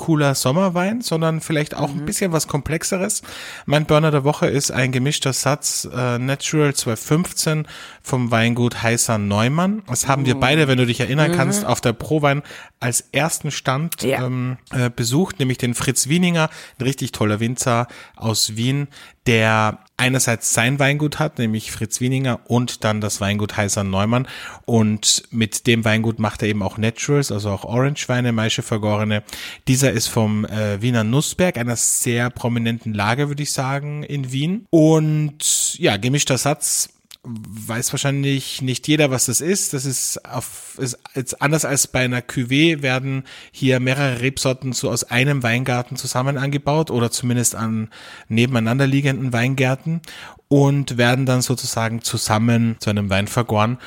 cooler 0.00 0.34
Sommerwein, 0.34 1.02
sondern 1.02 1.42
vielleicht 1.42 1.76
auch 1.76 1.90
ein 1.90 2.06
bisschen 2.06 2.32
was 2.32 2.48
Komplexeres. 2.48 3.20
Mein 3.66 3.84
Burner 3.84 4.10
der 4.10 4.24
Woche 4.24 4.46
ist 4.46 4.70
ein 4.70 4.92
gemischter 4.92 5.34
Satz 5.34 5.86
äh, 5.94 6.18
Natural 6.18 6.74
215 6.74 7.66
vom 8.02 8.30
Weingut 8.30 8.82
Heißer 8.82 9.18
Neumann. 9.18 9.82
Das 9.86 10.08
haben 10.08 10.24
wir 10.24 10.36
beide, 10.36 10.68
wenn 10.68 10.78
du 10.78 10.86
dich 10.86 11.00
erinnern 11.00 11.32
kannst, 11.36 11.66
auf 11.66 11.82
der 11.82 11.92
Prowein 11.92 12.42
als 12.80 13.02
ersten 13.12 13.50
Stand 13.50 14.02
Ja. 14.02 14.24
ähm, 14.24 14.56
äh, 14.72 14.88
besucht, 14.88 15.38
nämlich 15.38 15.58
den 15.58 15.74
Fritz 15.74 16.08
Wieninger, 16.08 16.48
ein 16.78 16.82
richtig 16.82 17.12
toller 17.12 17.38
Winzer 17.38 17.86
aus 18.16 18.56
Wien, 18.56 18.88
der 19.26 19.80
einerseits 19.96 20.54
sein 20.54 20.78
Weingut 20.78 21.18
hat, 21.18 21.38
nämlich 21.38 21.72
Fritz 21.72 22.00
Wieninger 22.00 22.40
und 22.46 22.84
dann 22.84 23.02
das 23.02 23.20
Weingut 23.20 23.56
Heißer 23.56 23.84
Neumann 23.84 24.26
und 24.64 25.24
mit 25.30 25.66
dem 25.66 25.84
Weingut 25.84 26.18
macht 26.18 26.42
er 26.42 26.48
eben 26.48 26.62
auch 26.62 26.78
Naturals, 26.78 27.30
also 27.30 27.50
auch 27.50 27.64
Orange-Weine, 27.64 28.32
Maische 28.32 28.62
vergorene. 28.62 29.22
Dieser 29.68 29.92
ist 29.92 30.06
vom 30.06 30.46
äh, 30.46 30.80
Wiener 30.80 31.04
Nussberg, 31.04 31.58
einer 31.58 31.76
sehr 31.76 32.30
prominenten 32.30 32.94
Lage, 32.94 33.28
würde 33.28 33.42
ich 33.42 33.52
sagen, 33.52 34.02
in 34.02 34.32
Wien 34.32 34.66
und 34.70 35.78
ja, 35.78 35.98
gemischter 35.98 36.38
Satz 36.38 36.88
weiß 37.22 37.92
wahrscheinlich 37.92 38.62
nicht 38.62 38.88
jeder, 38.88 39.10
was 39.10 39.26
das 39.26 39.40
ist. 39.40 39.74
Das 39.74 39.84
ist 39.84 40.24
auf, 40.24 40.78
ist 40.78 40.98
jetzt 41.14 41.42
anders 41.42 41.64
als 41.66 41.86
bei 41.86 42.00
einer 42.00 42.22
Cuvée 42.22 42.80
werden 42.80 43.24
hier 43.52 43.78
mehrere 43.78 44.20
Rebsorten 44.20 44.72
so 44.72 44.90
aus 44.90 45.04
einem 45.04 45.42
Weingarten 45.42 45.96
zusammen 45.96 46.38
angebaut 46.38 46.90
oder 46.90 47.10
zumindest 47.10 47.54
an 47.54 47.90
nebeneinander 48.28 48.86
liegenden 48.86 49.32
Weingärten 49.34 50.00
und 50.48 50.96
werden 50.96 51.26
dann 51.26 51.42
sozusagen 51.42 52.02
zusammen 52.02 52.76
zu 52.80 52.90
einem 52.90 53.10
Wein 53.10 53.28
vergoren. 53.28 53.78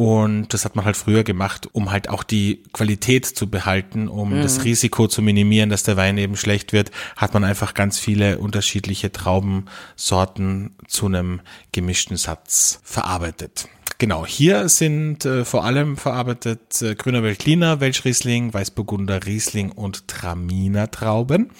Und 0.00 0.54
das 0.54 0.64
hat 0.64 0.76
man 0.76 0.86
halt 0.86 0.96
früher 0.96 1.24
gemacht, 1.24 1.68
um 1.72 1.90
halt 1.90 2.08
auch 2.08 2.22
die 2.22 2.62
Qualität 2.72 3.26
zu 3.26 3.50
behalten, 3.50 4.08
um 4.08 4.40
das 4.40 4.64
Risiko 4.64 5.08
zu 5.08 5.20
minimieren, 5.20 5.68
dass 5.68 5.82
der 5.82 5.98
Wein 5.98 6.16
eben 6.16 6.38
schlecht 6.38 6.72
wird, 6.72 6.90
hat 7.18 7.34
man 7.34 7.44
einfach 7.44 7.74
ganz 7.74 7.98
viele 7.98 8.38
unterschiedliche 8.38 9.12
Traubensorten 9.12 10.74
zu 10.88 11.04
einem 11.04 11.42
gemischten 11.72 12.16
Satz 12.16 12.80
verarbeitet. 12.82 13.68
Genau, 14.00 14.24
hier 14.24 14.70
sind 14.70 15.26
äh, 15.26 15.44
vor 15.44 15.62
allem 15.62 15.98
verarbeitet 15.98 16.80
äh, 16.80 16.94
grüner 16.94 17.22
Veltliner, 17.22 17.80
Welschriesling, 17.80 18.54
Weißburgunder, 18.54 19.26
Riesling 19.26 19.72
und 19.72 20.08
Traminer 20.08 20.90
Trauben. 20.90 21.50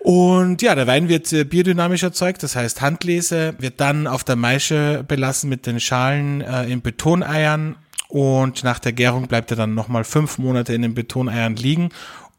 Und 0.00 0.60
ja, 0.60 0.74
der 0.74 0.86
Wein 0.86 1.08
wird 1.08 1.32
äh, 1.32 1.44
biodynamisch 1.44 2.02
erzeugt, 2.02 2.42
das 2.42 2.56
heißt 2.56 2.82
Handlese, 2.82 3.54
wird 3.58 3.80
dann 3.80 4.06
auf 4.06 4.22
der 4.22 4.36
Maische 4.36 5.02
belassen 5.08 5.48
mit 5.48 5.64
den 5.64 5.80
Schalen 5.80 6.42
äh, 6.42 6.64
in 6.66 6.82
Betoneiern 6.82 7.76
und 8.08 8.62
nach 8.62 8.78
der 8.78 8.92
Gärung 8.92 9.26
bleibt 9.26 9.50
er 9.50 9.56
dann 9.56 9.74
nochmal 9.74 10.04
fünf 10.04 10.36
Monate 10.36 10.74
in 10.74 10.82
den 10.82 10.92
Betoneiern 10.92 11.56
liegen 11.56 11.88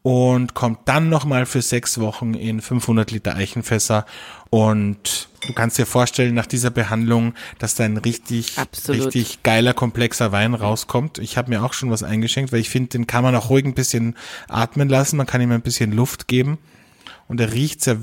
und 0.02 0.54
kommt 0.54 0.80
dann 0.86 1.08
nochmal 1.08 1.46
für 1.46 1.62
sechs 1.62 1.98
Wochen 2.00 2.34
in 2.34 2.60
500 2.60 3.10
Liter 3.12 3.36
Eichenfässer. 3.36 4.04
Und 4.50 5.28
du 5.46 5.52
kannst 5.52 5.78
dir 5.78 5.86
vorstellen, 5.86 6.34
nach 6.34 6.46
dieser 6.46 6.70
Behandlung, 6.70 7.34
dass 7.58 7.76
da 7.76 7.84
ein 7.84 7.96
richtig, 7.96 8.58
Absolut. 8.58 9.06
richtig 9.06 9.44
geiler, 9.44 9.74
komplexer 9.74 10.32
Wein 10.32 10.54
rauskommt. 10.54 11.18
Ich 11.18 11.36
habe 11.36 11.50
mir 11.50 11.62
auch 11.62 11.72
schon 11.72 11.90
was 11.90 12.02
eingeschenkt, 12.02 12.52
weil 12.52 12.60
ich 12.60 12.68
finde, 12.68 12.90
den 12.90 13.06
kann 13.06 13.22
man 13.22 13.36
auch 13.36 13.48
ruhig 13.48 13.64
ein 13.64 13.74
bisschen 13.74 14.16
atmen 14.48 14.88
lassen, 14.88 15.16
man 15.16 15.26
kann 15.26 15.40
ihm 15.40 15.52
ein 15.52 15.62
bisschen 15.62 15.92
Luft 15.92 16.26
geben. 16.26 16.58
Und 17.28 17.40
er 17.40 17.52
riecht 17.52 17.80
sehr 17.82 17.98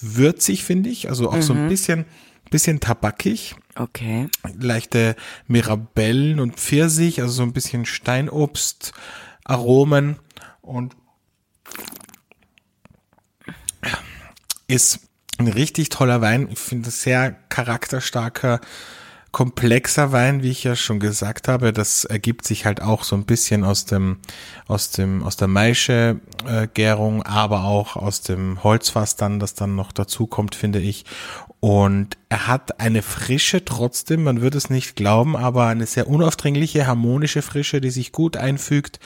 würzig, 0.00 0.64
finde 0.64 0.88
ich, 0.88 1.08
also 1.08 1.30
auch 1.30 1.42
so 1.42 1.52
ein 1.52 1.68
bisschen, 1.68 2.06
bisschen 2.50 2.80
tabakig. 2.80 3.56
Okay. 3.74 4.28
leichte 4.58 5.16
Mirabellen 5.46 6.38
und 6.40 6.56
Pfirsich, 6.56 7.20
also 7.20 7.32
so 7.32 7.42
ein 7.42 7.52
bisschen 7.52 7.86
Steinobst, 7.86 8.92
Aromen 9.44 10.16
und 10.60 10.94
ist 14.70 15.00
ein 15.38 15.48
richtig 15.48 15.88
toller 15.88 16.20
Wein. 16.20 16.48
Ich 16.50 16.58
finde 16.58 16.90
sehr 16.90 17.32
charakterstarker, 17.48 18.60
komplexer 19.32 20.12
Wein, 20.12 20.42
wie 20.42 20.50
ich 20.50 20.64
ja 20.64 20.76
schon 20.76 21.00
gesagt 21.00 21.48
habe. 21.48 21.72
Das 21.72 22.04
ergibt 22.04 22.46
sich 22.46 22.66
halt 22.66 22.82
auch 22.82 23.04
so 23.04 23.16
ein 23.16 23.24
bisschen 23.24 23.64
aus 23.64 23.84
dem, 23.84 24.18
aus 24.66 24.90
dem, 24.90 25.22
aus 25.22 25.36
der 25.36 25.48
Maische 25.48 26.20
äh, 26.46 26.68
aber 27.24 27.64
auch 27.64 27.96
aus 27.96 28.22
dem 28.22 28.62
Holzfass 28.62 29.16
dann, 29.16 29.40
das 29.40 29.54
dann 29.54 29.76
noch 29.76 29.92
dazu 29.92 30.26
kommt, 30.26 30.54
finde 30.54 30.80
ich. 30.80 31.04
Und 31.60 32.16
er 32.30 32.46
hat 32.46 32.80
eine 32.80 33.02
Frische 33.02 33.64
trotzdem, 33.64 34.24
man 34.24 34.40
würde 34.40 34.56
es 34.56 34.70
nicht 34.70 34.96
glauben, 34.96 35.36
aber 35.36 35.66
eine 35.66 35.84
sehr 35.84 36.08
unaufdringliche, 36.08 36.86
harmonische 36.86 37.42
Frische, 37.42 37.82
die 37.82 37.90
sich 37.90 38.12
gut 38.12 38.38
einfügt. 38.38 38.98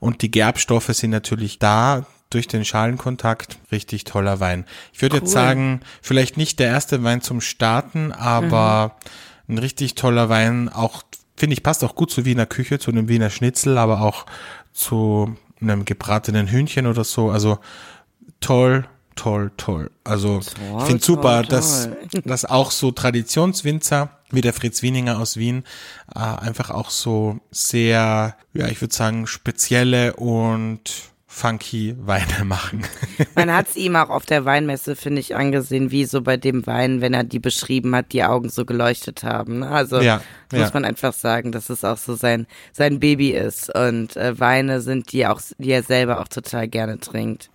Und 0.00 0.22
die 0.22 0.30
Gerbstoffe 0.30 0.88
sind 0.88 1.10
natürlich 1.10 1.60
da 1.60 2.06
durch 2.28 2.48
den 2.48 2.64
Schalenkontakt. 2.64 3.58
Richtig 3.70 4.04
toller 4.04 4.40
Wein. 4.40 4.64
Ich 4.92 5.02
würde 5.02 5.16
jetzt 5.16 5.28
Cool. 5.28 5.34
sagen, 5.34 5.80
vielleicht 6.02 6.36
nicht 6.36 6.58
der 6.58 6.68
erste 6.68 7.04
Wein 7.04 7.20
zum 7.20 7.40
Starten, 7.40 8.10
aber 8.10 8.96
ein 9.48 9.58
richtig 9.58 9.94
toller 9.94 10.28
Wein. 10.28 10.68
Auch, 10.68 11.02
finde 11.36 11.54
ich, 11.54 11.62
passt 11.62 11.84
auch 11.84 11.94
gut 11.94 12.10
zur 12.10 12.24
Wiener 12.24 12.46
Küche, 12.46 12.80
zu 12.80 12.90
einem 12.90 13.08
Wiener 13.08 13.30
Schnitzel, 13.30 13.78
aber 13.78 14.00
auch 14.00 14.26
zu 14.72 15.36
einem 15.60 15.84
gebratenen 15.84 16.48
Hühnchen 16.48 16.86
oder 16.86 17.04
so. 17.04 17.30
Also 17.30 17.58
toll, 18.40 18.86
toll, 19.16 19.50
toll. 19.56 19.90
Also 20.04 20.40
ich 20.40 20.84
finde 20.84 21.04
super, 21.04 21.42
toll, 21.42 21.50
dass, 21.50 21.84
toll. 22.10 22.22
dass 22.24 22.44
auch 22.44 22.70
so 22.70 22.90
Traditionswinzer 22.90 24.10
wie 24.30 24.40
der 24.40 24.52
Fritz 24.52 24.82
Wieninger 24.82 25.18
aus 25.18 25.36
Wien 25.36 25.64
äh, 26.14 26.18
einfach 26.18 26.70
auch 26.70 26.90
so 26.90 27.40
sehr, 27.50 28.36
ja, 28.54 28.68
ich 28.68 28.80
würde 28.80 28.94
sagen, 28.94 29.26
spezielle 29.26 30.14
und 30.16 31.10
funky 31.26 31.94
Weine 31.98 32.44
machen. 32.44 32.82
Man 33.34 33.52
hat 33.52 33.68
es 33.68 33.76
ihm 33.76 33.96
auch 33.96 34.10
auf 34.10 34.26
der 34.26 34.44
Weinmesse, 34.44 34.96
finde 34.96 35.20
ich, 35.20 35.36
angesehen, 35.36 35.90
wie 35.90 36.04
so 36.04 36.22
bei 36.22 36.36
dem 36.36 36.66
Wein, 36.66 37.00
wenn 37.00 37.14
er 37.14 37.24
die 37.24 37.38
beschrieben 37.38 37.94
hat, 37.94 38.12
die 38.12 38.24
Augen 38.24 38.48
so 38.48 38.64
geleuchtet 38.64 39.22
haben. 39.22 39.60
ne? 39.60 39.68
Also 39.68 40.00
Ja, 40.00 40.20
muss 40.52 40.60
ja. 40.60 40.70
man 40.74 40.84
einfach 40.84 41.12
sagen, 41.12 41.52
dass 41.52 41.70
es 41.70 41.84
auch 41.84 41.98
so 41.98 42.14
sein, 42.14 42.46
sein 42.72 42.98
Baby 42.98 43.30
ist. 43.30 43.74
Und 43.74 44.16
äh, 44.16 44.38
Weine 44.38 44.80
sind 44.80 45.12
die 45.12 45.26
auch, 45.26 45.40
die 45.58 45.70
er 45.70 45.84
selber 45.84 46.20
auch 46.20 46.28
total 46.28 46.66
gerne 46.68 46.98
trinkt. 46.98 47.48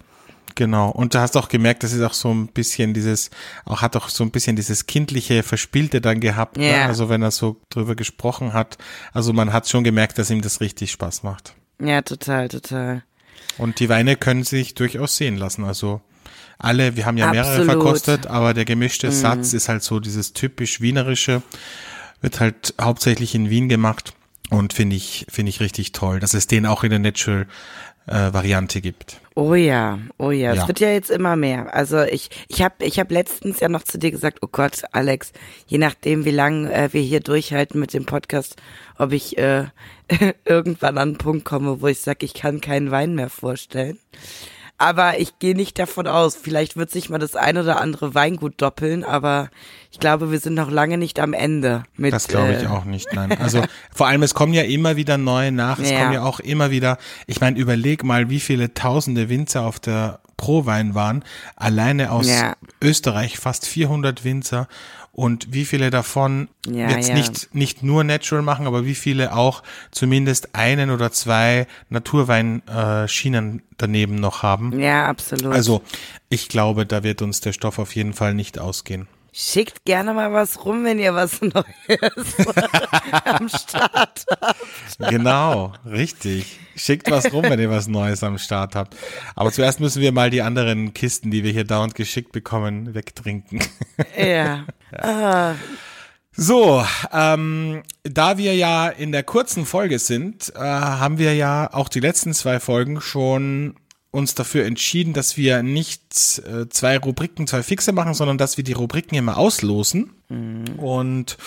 Genau. 0.55 0.89
Und 0.89 1.13
du 1.13 1.19
hast 1.19 1.35
auch 1.35 1.49
gemerkt, 1.49 1.83
das 1.83 1.91
ist 1.91 2.01
auch 2.01 2.13
so 2.13 2.33
ein 2.33 2.47
bisschen 2.47 2.93
dieses, 2.93 3.29
auch 3.65 3.81
hat 3.81 3.97
auch 3.97 4.07
so 4.07 4.23
ein 4.23 4.31
bisschen 4.31 4.55
dieses 4.55 4.87
kindliche 4.87 5.43
Verspielte 5.43 5.99
dann 5.99 6.21
gehabt. 6.21 6.57
Ne? 6.57 6.71
Ja. 6.71 6.85
Also 6.85 7.09
wenn 7.09 7.21
er 7.21 7.31
so 7.31 7.57
drüber 7.69 7.95
gesprochen 7.95 8.53
hat. 8.53 8.77
Also 9.11 9.33
man 9.33 9.51
hat 9.51 9.67
schon 9.67 9.83
gemerkt, 9.83 10.17
dass 10.17 10.29
ihm 10.29 10.41
das 10.41 10.61
richtig 10.61 10.91
Spaß 10.91 11.23
macht. 11.23 11.53
Ja, 11.79 12.01
total, 12.01 12.47
total. 12.47 13.03
Und 13.57 13.79
die 13.81 13.89
Weine 13.89 14.15
können 14.15 14.43
sich 14.43 14.75
durchaus 14.75 15.17
sehen 15.17 15.35
lassen. 15.35 15.65
Also 15.65 16.01
alle, 16.57 16.95
wir 16.95 17.05
haben 17.05 17.17
ja 17.17 17.31
mehrere 17.31 17.49
Absolut. 17.49 17.71
verkostet, 17.71 18.27
aber 18.27 18.53
der 18.53 18.65
gemischte 18.65 19.11
Satz 19.11 19.53
ist 19.53 19.67
halt 19.67 19.83
so 19.83 19.99
dieses 19.99 20.31
typisch 20.31 20.79
wienerische, 20.79 21.41
wird 22.21 22.39
halt 22.39 22.73
hauptsächlich 22.79 23.35
in 23.35 23.49
Wien 23.49 23.67
gemacht 23.67 24.13
und 24.49 24.71
finde 24.71 24.95
ich, 24.95 25.25
finde 25.29 25.49
ich 25.49 25.59
richtig 25.59 25.91
toll, 25.91 26.21
dass 26.21 26.33
es 26.33 26.47
den 26.47 26.65
auch 26.65 26.83
in 26.83 26.91
der 26.91 26.99
Natural 26.99 27.45
äh, 28.07 28.31
Variante 28.31 28.79
gibt. 28.79 29.19
Oh 29.37 29.53
ja, 29.53 29.99
oh 30.17 30.31
ja, 30.31 30.53
Ja. 30.53 30.61
es 30.61 30.67
wird 30.69 30.79
ja 30.79 30.91
jetzt 30.91 31.11
immer 31.11 31.35
mehr. 31.35 31.73
Also 31.75 32.01
ich, 32.03 32.29
ich 32.47 32.61
habe, 32.61 32.75
ich 32.85 32.99
habe 32.99 33.13
letztens 33.13 33.59
ja 33.59 33.67
noch 33.67 33.83
zu 33.83 33.97
dir 33.97 34.09
gesagt, 34.11 34.39
oh 34.41 34.47
Gott, 34.49 34.83
Alex, 34.93 35.33
je 35.67 35.77
nachdem, 35.77 36.23
wie 36.23 36.31
lange 36.31 36.73
äh, 36.73 36.93
wir 36.93 37.01
hier 37.01 37.19
durchhalten 37.19 37.77
mit 37.79 37.93
dem 37.93 38.05
Podcast, 38.05 38.55
ob 38.97 39.11
ich 39.11 39.37
äh, 39.37 39.65
irgendwann 40.45 40.97
an 40.97 41.09
einen 41.09 41.17
Punkt 41.17 41.43
komme, 41.43 41.81
wo 41.81 41.87
ich 41.87 41.99
sage, 41.99 42.25
ich 42.25 42.33
kann 42.33 42.61
keinen 42.61 42.91
Wein 42.91 43.13
mehr 43.13 43.29
vorstellen. 43.29 43.99
Aber 44.77 45.19
ich 45.19 45.39
gehe 45.39 45.55
nicht 45.55 45.79
davon 45.79 46.05
aus. 46.05 46.35
Vielleicht 46.35 46.75
wird 46.75 46.91
sich 46.91 47.09
mal 47.09 47.17
das 47.17 47.35
ein 47.37 47.57
oder 47.57 47.79
andere 47.79 48.13
Weingut 48.13 48.61
doppeln, 48.61 49.05
aber 49.05 49.49
ich 49.89 49.99
glaube, 49.99 50.31
wir 50.31 50.39
sind 50.39 50.53
noch 50.55 50.69
lange 50.69 50.97
nicht 50.97 51.19
am 51.19 51.31
Ende 51.33 51.83
mit. 51.95 52.11
Das 52.11 52.27
glaube 52.27 52.53
ich 52.53 52.63
äh, 52.63 52.67
auch 52.67 52.83
nicht, 52.83 53.07
nein. 53.13 53.37
Also 53.39 53.63
vor 53.93 54.07
allem, 54.07 54.21
es 54.23 54.33
kommen 54.33 54.53
ja 54.53 54.63
immer 54.63 54.97
wieder 54.97 55.17
neue 55.17 55.53
nach. 55.53 55.79
Es 55.79 55.91
Ja. 55.91 55.99
kommen 56.01 56.13
ja 56.13 56.23
auch 56.23 56.41
immer 56.41 56.71
wieder, 56.71 56.97
ich 57.25 57.39
meine, 57.39 57.57
überleg 57.57 58.03
mal, 58.03 58.29
wie 58.29 58.41
viele 58.41 58.73
tausende 58.73 59.29
Winzer 59.29 59.61
auf 59.61 59.79
der 59.79 60.19
Prowein 60.35 60.93
waren. 60.93 61.23
Alleine 61.55 62.11
aus 62.11 62.27
Ja. 62.27 62.55
Österreich 62.81 63.39
fast 63.39 63.65
400 63.65 64.25
Winzer. 64.25 64.67
Und 65.15 65.53
wie 65.53 65.63
viele 65.63 65.91
davon 65.91 66.49
Ja, 66.67 66.89
jetzt 66.89 67.07
ja. 67.07 67.15
nicht, 67.15 67.55
nicht 67.55 67.83
nur 67.83 68.03
Natural 68.03 68.41
machen, 68.41 68.67
aber 68.67 68.83
wie 68.85 68.95
viele 68.95 69.33
auch 69.33 69.63
zumindest 69.91 70.53
einen 70.55 70.91
oder 70.91 71.09
zwei 71.09 71.67
Naturweinschienen 71.87 73.61
daneben 73.77 74.15
noch 74.15 74.43
haben. 74.43 74.77
Ja, 74.77 75.07
absolut. 75.07 75.53
Also 75.53 75.81
ich 76.27 76.49
glaube, 76.49 76.85
da 76.85 77.03
wird 77.03 77.21
uns 77.21 77.39
der 77.39 77.53
Stoff 77.53 77.79
auf 77.79 77.95
jeden 77.95 78.11
Fall 78.11 78.33
nicht 78.33 78.59
ausgehen. 78.59 79.07
Schickt 79.37 79.83
gerne 79.83 80.13
mal 80.13 80.31
was 80.31 80.63
rum, 80.63 80.85
wenn 80.85 80.97
ihr 80.97 81.13
was 81.13 81.41
Neues 81.41 82.39
am 83.25 83.49
Start 83.49 84.25
habt. 84.41 84.97
Genau, 85.09 85.73
richtig. 85.85 86.57
Schickt 86.77 87.11
was 87.11 87.33
rum, 87.33 87.43
wenn 87.43 87.59
ihr 87.59 87.69
was 87.69 87.89
Neues 87.89 88.23
am 88.23 88.37
Start 88.37 88.75
habt. 88.75 88.95
Aber 89.35 89.51
zuerst 89.51 89.81
müssen 89.81 90.01
wir 90.01 90.13
mal 90.13 90.29
die 90.29 90.41
anderen 90.41 90.93
Kisten, 90.93 91.31
die 91.31 91.43
wir 91.43 91.51
hier 91.51 91.65
dauernd 91.65 91.95
geschickt 91.95 92.31
bekommen, 92.31 92.95
wegtrinken. 92.95 93.59
Ja. 94.17 94.67
Ah, 94.97 95.55
So, 96.37 96.85
ähm, 97.11 97.83
da 98.03 98.37
wir 98.37 98.55
ja 98.55 98.87
in 98.87 99.11
der 99.11 99.23
kurzen 99.23 99.65
Folge 99.65 99.99
sind, 99.99 100.53
äh, 100.55 100.59
haben 100.59 101.17
wir 101.17 101.33
ja 101.33 101.69
auch 101.73 101.87
die 101.89 102.01
letzten 102.01 102.33
zwei 102.33 102.59
Folgen 102.61 102.99
schon 102.99 103.75
uns 104.15 104.33
dafür 104.33 104.65
entschieden, 104.65 105.13
dass 105.13 105.37
wir 105.37 105.61
nicht 105.61 106.01
äh, 106.39 106.67
zwei 106.69 106.97
Rubriken, 106.97 107.47
zwei 107.47 107.61
Fixe 107.61 107.91
machen, 107.91 108.13
sondern 108.13 108.37
dass 108.37 108.57
wir 108.57 108.63
die 108.63 108.73
Rubriken 108.73 109.15
immer 109.15 109.37
auslosen. 109.37 110.11
Und 110.77 111.37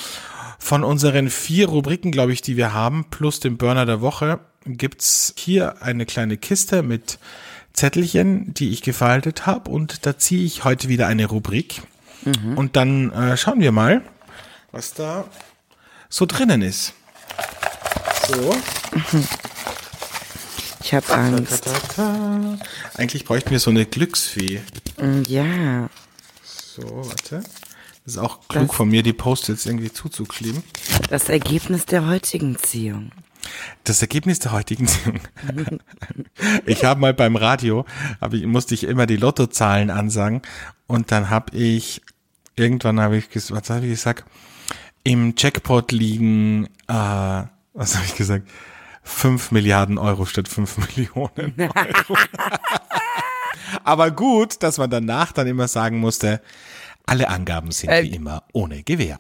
von 0.59 0.85
unseren 0.85 1.31
vier 1.31 1.69
Rubriken, 1.69 2.13
glaube 2.13 2.33
ich, 2.33 2.43
die 2.43 2.57
wir 2.57 2.73
haben, 2.73 3.07
plus 3.11 3.41
dem 3.41 3.57
Burner 3.57 3.87
der 3.87 4.01
Woche, 4.01 4.41
gibt's 4.67 5.35
hier 5.37 5.83
eine 5.83 6.05
kleine 6.05 6.37
Kiste 6.37 6.83
mit 6.83 7.19
Zettelchen, 7.73 8.53
die 8.55 8.71
ich 8.71 8.83
gefaltet 8.83 9.47
habe. 9.47 9.71
Und 9.71 10.07
da 10.07 10.19
ziehe 10.19 10.45
ich 10.45 10.65
heute 10.65 10.89
wieder 10.89 11.07
eine 11.07 11.27
Rubrik. 11.27 11.83
Und 12.57 12.77
dann 12.77 13.11
äh, 13.13 13.37
schauen 13.37 13.61
wir 13.61 13.73
mal, 13.73 14.03
was 14.73 14.93
da 14.93 15.25
so 16.09 16.27
drinnen 16.27 16.63
ist. 16.63 16.93
So. 18.29 18.55
ich 20.83 20.95
habe 20.95 21.13
Angst. 21.15 21.65
Ta-ta. 21.65 22.59
Eigentlich 22.95 23.25
bräuchten 23.25 23.51
wir 23.51 23.61
so 23.61 23.71
eine 23.71 23.87
Glücksfee. 23.87 24.61
Mm, 25.01 25.23
Ja. 25.27 25.91
So, 26.45 26.83
warte. 27.07 27.43
Das 28.05 28.15
ist 28.15 28.19
auch 28.19 28.49
klug 28.49 28.73
von 28.73 28.89
mir, 28.89 29.03
die 29.03 29.13
Post-its 29.13 29.67
irgendwie 29.67 29.93
zuzukleben. 29.93 30.63
Das 31.11 31.29
Ergebnis 31.29 31.85
der 31.87 32.07
heutigen 32.07 32.57
Ziehung. 32.57 33.11
Das 33.85 34.01
Ergebnis 34.01 34.39
der 34.39 34.53
heutigen 34.53 34.87
Sendung. 34.87 35.21
Ich 36.67 36.85
habe 36.85 37.01
mal 37.01 37.13
beim 37.15 37.37
Radio, 37.37 37.85
hab 38.21 38.33
ich, 38.33 38.47
musste 38.47 38.75
ich 38.75 38.85
immer 38.85 39.07
die 39.07 39.17
Lottozahlen 39.17 39.91
ansagen 39.91 40.43
und 40.87 41.11
dann 41.11 41.31
habe 41.31 41.57
ich, 41.57 42.03
irgendwann 42.57 43.01
habe 43.01 43.17
ich 43.17 43.29
gesagt, 43.31 43.61
was 43.61 43.71
habe 43.71 43.87
ich 43.87 43.93
gesagt? 43.93 44.25
Im 45.05 45.35
Jackpot 45.37 45.91
liegen, 45.93 46.67
äh, 46.87 46.93
was 47.75 47.95
habe 47.97 48.05
ich 48.07 48.15
gesagt? 48.15 48.49
5 49.09 49.51
Milliarden 49.53 49.99
Euro 49.99 50.27
statt 50.27 50.49
5 50.49 50.79
Millionen 50.97 51.55
Euro. 51.59 52.19
Aber 53.85 54.11
gut, 54.11 54.63
dass 54.63 54.79
man 54.79 54.91
danach 54.91 55.33
dann 55.33 55.47
immer 55.47 55.69
sagen 55.69 55.99
musste, 55.99 56.41
alle 57.07 57.29
Angaben 57.29 57.71
sind 57.73 57.91
Äh, 57.91 58.05
wie 58.05 58.15
immer 58.15 58.45
ohne 58.53 58.83
Gewähr. 58.83 59.19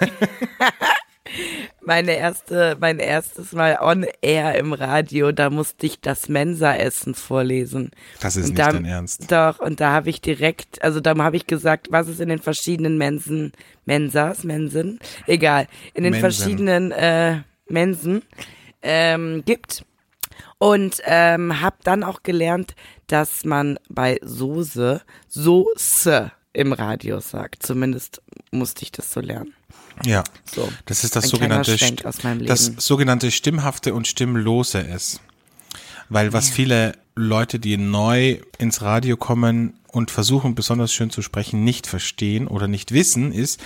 Meine 1.80 2.16
erste, 2.16 2.76
mein 2.80 2.98
erstes 2.98 3.52
Mal 3.52 3.78
on 3.80 4.06
air 4.20 4.56
im 4.56 4.72
Radio, 4.72 5.30
da 5.30 5.50
musste 5.50 5.86
ich 5.86 6.00
das 6.00 6.28
Mensa-Essen 6.28 7.14
vorlesen. 7.14 7.90
Das 8.20 8.34
ist 8.36 8.48
Und 8.48 8.54
nicht 8.54 8.58
da, 8.66 8.72
dein 8.72 8.84
Ernst. 8.84 9.30
Doch, 9.30 9.60
und 9.60 9.80
da 9.80 9.92
habe 9.92 10.10
ich 10.10 10.20
direkt, 10.20 10.82
also 10.82 10.98
da 10.98 11.16
habe 11.16 11.36
ich 11.36 11.46
gesagt, 11.46 11.88
was 11.90 12.08
es 12.08 12.18
in 12.18 12.28
den 12.28 12.40
verschiedenen 12.40 12.98
Mensen, 12.98 13.52
Mensas, 13.84 14.42
Mensen, 14.42 14.98
egal, 15.26 15.68
in 15.94 16.02
den 16.02 16.12
Mensen. 16.12 16.32
verschiedenen 16.32 16.90
äh, 16.90 17.42
Mensen 17.68 18.22
ähm, 18.82 19.42
gibt. 19.44 19.84
Und 20.58 21.02
ähm, 21.04 21.60
habe 21.60 21.76
dann 21.84 22.02
auch 22.02 22.22
gelernt, 22.22 22.74
dass 23.08 23.44
man 23.44 23.78
bei 23.88 24.18
Soße 24.22 25.02
Soße 25.28 26.32
im 26.52 26.72
Radio 26.72 27.20
sagt. 27.20 27.62
Zumindest 27.62 28.22
musste 28.50 28.82
ich 28.82 28.92
das 28.92 29.12
so 29.12 29.20
lernen. 29.20 29.54
Ja, 30.04 30.24
So, 30.50 30.70
das 30.86 31.04
ist 31.04 31.16
das 31.16 31.28
sogenannte, 31.28 31.76
das 32.44 32.72
sogenannte 32.78 33.30
stimmhafte 33.30 33.94
und 33.94 34.06
stimmlose 34.06 34.86
S. 34.86 35.20
Weil 36.08 36.32
was 36.32 36.50
viele 36.50 36.92
Leute, 37.14 37.58
die 37.58 37.76
neu 37.76 38.38
ins 38.58 38.82
Radio 38.82 39.16
kommen 39.16 39.78
und 39.88 40.10
versuchen 40.10 40.54
besonders 40.54 40.92
schön 40.92 41.10
zu 41.10 41.22
sprechen, 41.22 41.64
nicht 41.64 41.86
verstehen 41.86 42.46
oder 42.46 42.68
nicht 42.68 42.92
wissen, 42.92 43.32
ist, 43.32 43.60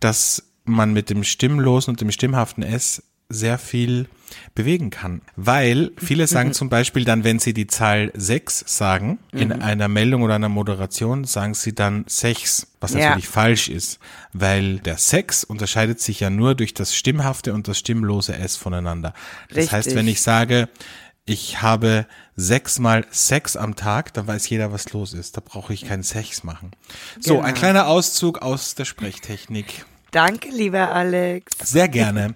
dass 0.00 0.44
man 0.64 0.92
mit 0.92 1.10
dem 1.10 1.22
stimmlosen 1.24 1.92
und 1.92 2.00
dem 2.00 2.10
stimmhaften 2.10 2.62
S 2.62 3.02
sehr 3.28 3.58
viel 3.58 4.08
bewegen 4.54 4.90
kann. 4.90 5.22
Weil 5.36 5.92
viele 5.96 6.26
sagen 6.26 6.52
zum 6.52 6.68
Beispiel 6.68 7.04
dann, 7.04 7.24
wenn 7.24 7.38
sie 7.38 7.54
die 7.54 7.66
Zahl 7.66 8.10
6 8.14 8.64
sagen, 8.66 9.18
in 9.32 9.52
einer 9.52 9.88
Meldung 9.88 10.22
oder 10.22 10.34
einer 10.34 10.48
Moderation, 10.48 11.24
sagen 11.24 11.54
sie 11.54 11.74
dann 11.74 12.04
6, 12.08 12.66
was 12.80 12.92
Ja. 12.94 13.00
natürlich 13.08 13.28
falsch 13.28 13.68
ist. 13.68 13.98
Weil 14.32 14.78
der 14.80 14.98
Sex 14.98 15.44
unterscheidet 15.44 16.00
sich 16.00 16.20
ja 16.20 16.30
nur 16.30 16.54
durch 16.54 16.74
das 16.74 16.94
stimmhafte 16.94 17.52
und 17.54 17.68
das 17.68 17.78
stimmlose 17.78 18.34
S 18.36 18.56
voneinander. 18.56 19.14
Das 19.48 19.72
heißt, 19.72 19.86
Richtig. 19.88 19.94
wenn 19.96 20.08
ich 20.08 20.20
sage, 20.22 20.68
ich 21.26 21.62
habe 21.62 22.06
sechsmal 22.36 23.06
Sex 23.10 23.56
am 23.56 23.76
Tag, 23.76 24.12
dann 24.14 24.26
weiß 24.26 24.48
jeder, 24.50 24.72
was 24.72 24.92
los 24.92 25.14
ist. 25.14 25.36
Da 25.36 25.42
brauche 25.42 25.72
ich 25.72 25.86
keinen 25.86 26.02
Sex 26.02 26.44
machen. 26.44 26.72
So, 27.20 27.36
Genau. 27.36 27.46
ein 27.46 27.54
kleiner 27.54 27.86
Auszug 27.86 28.42
aus 28.42 28.74
der 28.74 28.84
Sprechtechnik. 28.84 29.86
Danke, 30.10 30.48
lieber 30.50 30.92
Alex. 30.92 31.52
Sehr 31.62 31.88
gerne. 31.88 32.34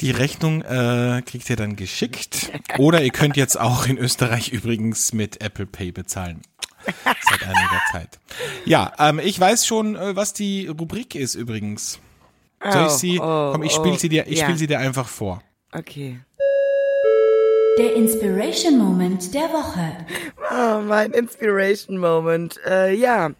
Die 0.00 0.10
Rechnung 0.10 0.62
äh, 0.62 1.22
kriegt 1.24 1.48
ihr 1.48 1.56
dann 1.56 1.74
geschickt. 1.76 2.52
Oder 2.78 3.02
ihr 3.02 3.10
könnt 3.10 3.36
jetzt 3.36 3.58
auch 3.58 3.86
in 3.86 3.96
Österreich 3.96 4.50
übrigens 4.52 5.12
mit 5.14 5.40
Apple 5.42 5.66
Pay 5.66 5.92
bezahlen. 5.92 6.42
Seit 6.84 7.42
einiger 7.42 7.80
Zeit. 7.90 8.18
Ja, 8.66 8.92
ähm, 8.98 9.18
ich 9.18 9.40
weiß 9.40 9.66
schon, 9.66 9.96
äh, 9.96 10.14
was 10.14 10.34
die 10.34 10.66
Rubrik 10.66 11.14
ist 11.14 11.34
übrigens. 11.34 11.98
Soll 12.62 12.82
ich 12.86 12.92
Oh, 12.92 12.96
sie? 12.96 13.18
oh, 13.20 13.52
komm, 13.52 13.62
ich 13.62 13.72
oh, 13.78 13.82
spiele 13.82 13.98
sie 13.98 14.08
dir. 14.08 14.26
Ich 14.26 14.38
ja. 14.38 14.44
spiele 14.44 14.58
sie 14.58 14.66
dir 14.66 14.78
einfach 14.80 15.08
vor. 15.08 15.42
Okay. 15.72 16.20
Der 17.78 17.94
Inspiration 17.96 18.78
Moment 18.78 19.34
der 19.34 19.50
Woche. 19.52 19.96
Oh, 20.50 20.80
mein 20.82 21.12
Inspiration 21.12 21.98
Moment. 21.98 22.58
Äh, 22.66 22.94
ja, 22.94 23.30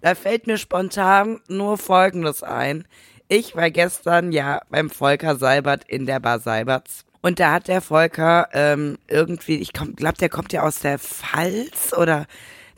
da 0.00 0.14
fällt 0.14 0.46
mir 0.46 0.58
spontan 0.58 1.40
nur 1.48 1.76
Folgendes 1.78 2.42
ein. 2.42 2.86
Ich 3.28 3.56
war 3.56 3.70
gestern 3.70 4.32
ja 4.32 4.60
beim 4.68 4.90
Volker 4.90 5.36
Seibert 5.36 5.84
in 5.88 6.04
der 6.04 6.20
Bar 6.20 6.40
Seiberts. 6.40 7.04
Und 7.22 7.40
da 7.40 7.52
hat 7.52 7.68
der 7.68 7.80
Volker 7.80 8.48
ähm, 8.52 8.98
irgendwie, 9.08 9.56
ich 9.56 9.72
glaube, 9.72 10.18
der 10.20 10.28
kommt 10.28 10.52
ja 10.52 10.62
aus 10.62 10.80
der 10.80 10.98
Pfalz 10.98 11.94
oder 11.96 12.26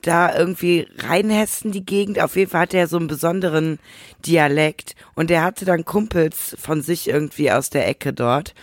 da 0.02 0.38
irgendwie 0.38 0.86
Rheinhessen 0.98 1.72
die 1.72 1.84
Gegend. 1.84 2.20
Auf 2.20 2.36
jeden 2.36 2.50
Fall 2.50 2.60
hat 2.60 2.74
er 2.74 2.86
so 2.86 2.96
einen 2.96 3.08
besonderen 3.08 3.80
Dialekt. 4.24 4.94
Und 5.16 5.30
der 5.30 5.42
hatte 5.42 5.64
dann 5.64 5.84
Kumpels 5.84 6.56
von 6.60 6.80
sich 6.80 7.08
irgendwie 7.08 7.50
aus 7.50 7.70
der 7.70 7.88
Ecke 7.88 8.12
dort. 8.12 8.54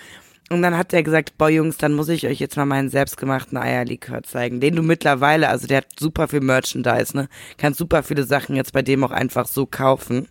Und 0.50 0.62
dann 0.62 0.78
hat 0.78 0.94
er 0.94 1.04
gesagt, 1.04 1.38
boah 1.38 1.50
Jungs, 1.50 1.78
dann 1.78 1.94
muss 1.94 2.08
ich 2.08 2.28
euch 2.28 2.40
jetzt 2.40 2.56
mal 2.56 2.66
meinen 2.66 2.90
selbstgemachten 2.90 3.58
Eierlikör 3.58 4.24
zeigen, 4.24 4.62
den 4.62 4.76
du 4.76 4.84
mittlerweile, 4.84 5.50
also 5.50 5.68
der 5.68 5.78
hat 5.78 5.88
super 6.00 6.28
viel 6.28 6.42
Merchandise, 6.42 7.16
ne, 7.16 7.28
kannst 7.58 7.80
super 7.80 8.04
viele 8.04 8.24
Sachen 8.24 8.56
jetzt 8.56 8.74
bei 8.74 8.82
dem 8.82 9.04
auch 9.04 9.12
einfach 9.12 9.48
so 9.48 9.66
kaufen. 9.66 10.28